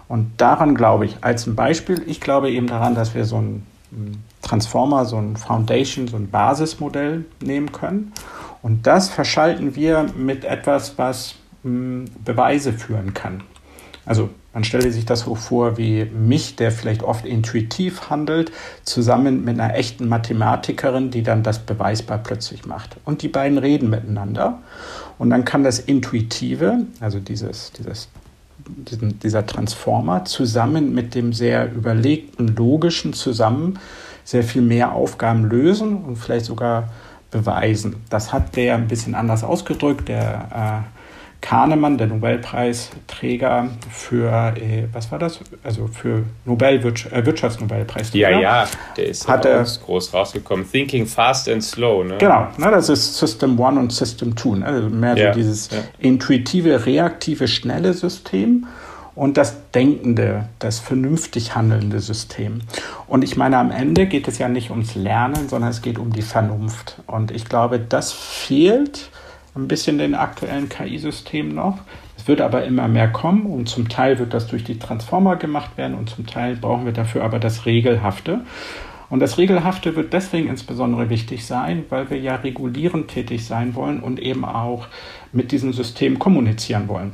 [0.08, 3.66] Und daran glaube ich, als ein Beispiel, ich glaube eben daran, dass wir so ein
[4.42, 8.12] Transformer, so ein Foundation, so ein Basismodell nehmen können.
[8.62, 13.42] Und das verschalten wir mit etwas, was Beweise führen kann.
[14.04, 19.44] Also man stelle sich das so vor wie mich, der vielleicht oft intuitiv handelt, zusammen
[19.44, 22.96] mit einer echten Mathematikerin, die dann das beweisbar plötzlich macht.
[23.04, 24.58] Und die beiden reden miteinander.
[25.18, 28.08] Und dann kann das Intuitive, also dieses, dieses,
[28.66, 33.78] diesen, dieser Transformer, zusammen mit dem sehr überlegten, logischen zusammen
[34.24, 36.90] sehr viel mehr Aufgaben lösen und vielleicht sogar
[37.30, 37.96] beweisen.
[38.10, 40.08] Das hat der ein bisschen anders ausgedrückt.
[40.08, 41.01] Der äh,
[41.42, 45.40] Kahnemann, der Nobelpreisträger für, äh, was war das?
[45.62, 48.30] Also für Nobel äh, Wirtschaftsnobelpreisträger.
[48.30, 50.64] Ja, ja, der ist hat er, groß rausgekommen.
[50.70, 52.04] Thinking Fast and Slow.
[52.04, 52.16] Ne?
[52.18, 54.54] Genau, ne, das ist System One und System Two.
[54.54, 54.66] Ne?
[54.66, 55.78] Also mehr ja, so dieses ja.
[55.98, 58.66] intuitive, reaktive, schnelle System
[59.14, 62.60] und das denkende, das vernünftig handelnde System.
[63.08, 66.12] Und ich meine, am Ende geht es ja nicht ums Lernen, sondern es geht um
[66.12, 67.02] die Vernunft.
[67.06, 69.10] Und ich glaube, das fehlt
[69.54, 71.78] ein bisschen den aktuellen KI-Systemen noch.
[72.16, 75.76] Es wird aber immer mehr kommen und zum Teil wird das durch die Transformer gemacht
[75.76, 78.40] werden und zum Teil brauchen wir dafür aber das Regelhafte.
[79.10, 84.00] Und das Regelhafte wird deswegen insbesondere wichtig sein, weil wir ja regulierend tätig sein wollen
[84.00, 84.86] und eben auch
[85.32, 87.12] mit diesem System kommunizieren wollen.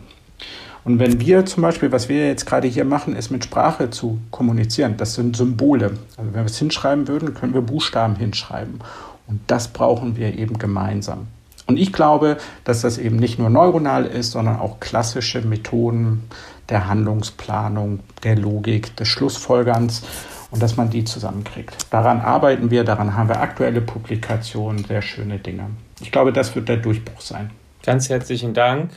[0.85, 4.21] Und wenn wir zum Beispiel, was wir jetzt gerade hier machen, ist mit Sprache zu
[4.31, 5.99] kommunizieren, das sind Symbole.
[6.17, 8.81] Also wenn wir es hinschreiben würden, können wir Buchstaben hinschreiben.
[9.27, 11.27] Und das brauchen wir eben gemeinsam.
[11.69, 16.29] Und ich glaube, dass das eben nicht nur neuronal ist, sondern auch klassische Methoden
[16.71, 20.03] der Handlungsplanung, der Logik, des Schlussfolgerns
[20.51, 21.77] und dass man die zusammenkriegt.
[21.91, 25.67] Daran arbeiten wir, daran haben wir aktuelle Publikationen, sehr schöne Dinge.
[26.01, 27.51] Ich glaube, das wird der Durchbruch sein.
[27.83, 28.91] Ganz herzlichen Dank,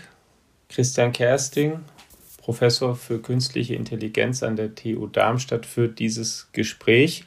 [0.69, 1.79] Christian Kersting,
[2.37, 7.25] Professor für künstliche Intelligenz an der TU Darmstadt, für dieses Gespräch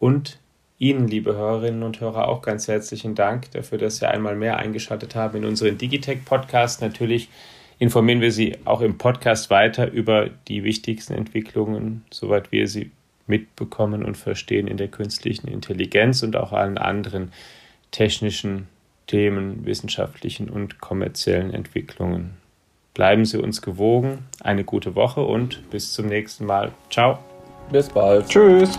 [0.00, 0.40] und
[0.78, 5.14] Ihnen, liebe Hörerinnen und Hörer, auch ganz herzlichen Dank dafür, dass Sie einmal mehr eingeschaltet
[5.14, 6.80] haben in unseren Digitech-Podcast.
[6.80, 7.28] Natürlich
[7.78, 12.90] informieren wir Sie auch im Podcast weiter über die wichtigsten Entwicklungen, soweit wir sie
[13.26, 17.32] mitbekommen und verstehen in der künstlichen Intelligenz und auch allen anderen
[17.90, 18.68] technischen
[19.06, 22.36] Themen, wissenschaftlichen und kommerziellen Entwicklungen.
[22.94, 26.72] Bleiben Sie uns gewogen, eine gute Woche und bis zum nächsten Mal.
[26.90, 27.18] Ciao.
[27.70, 28.28] Bis bald.
[28.28, 28.78] Tschüss.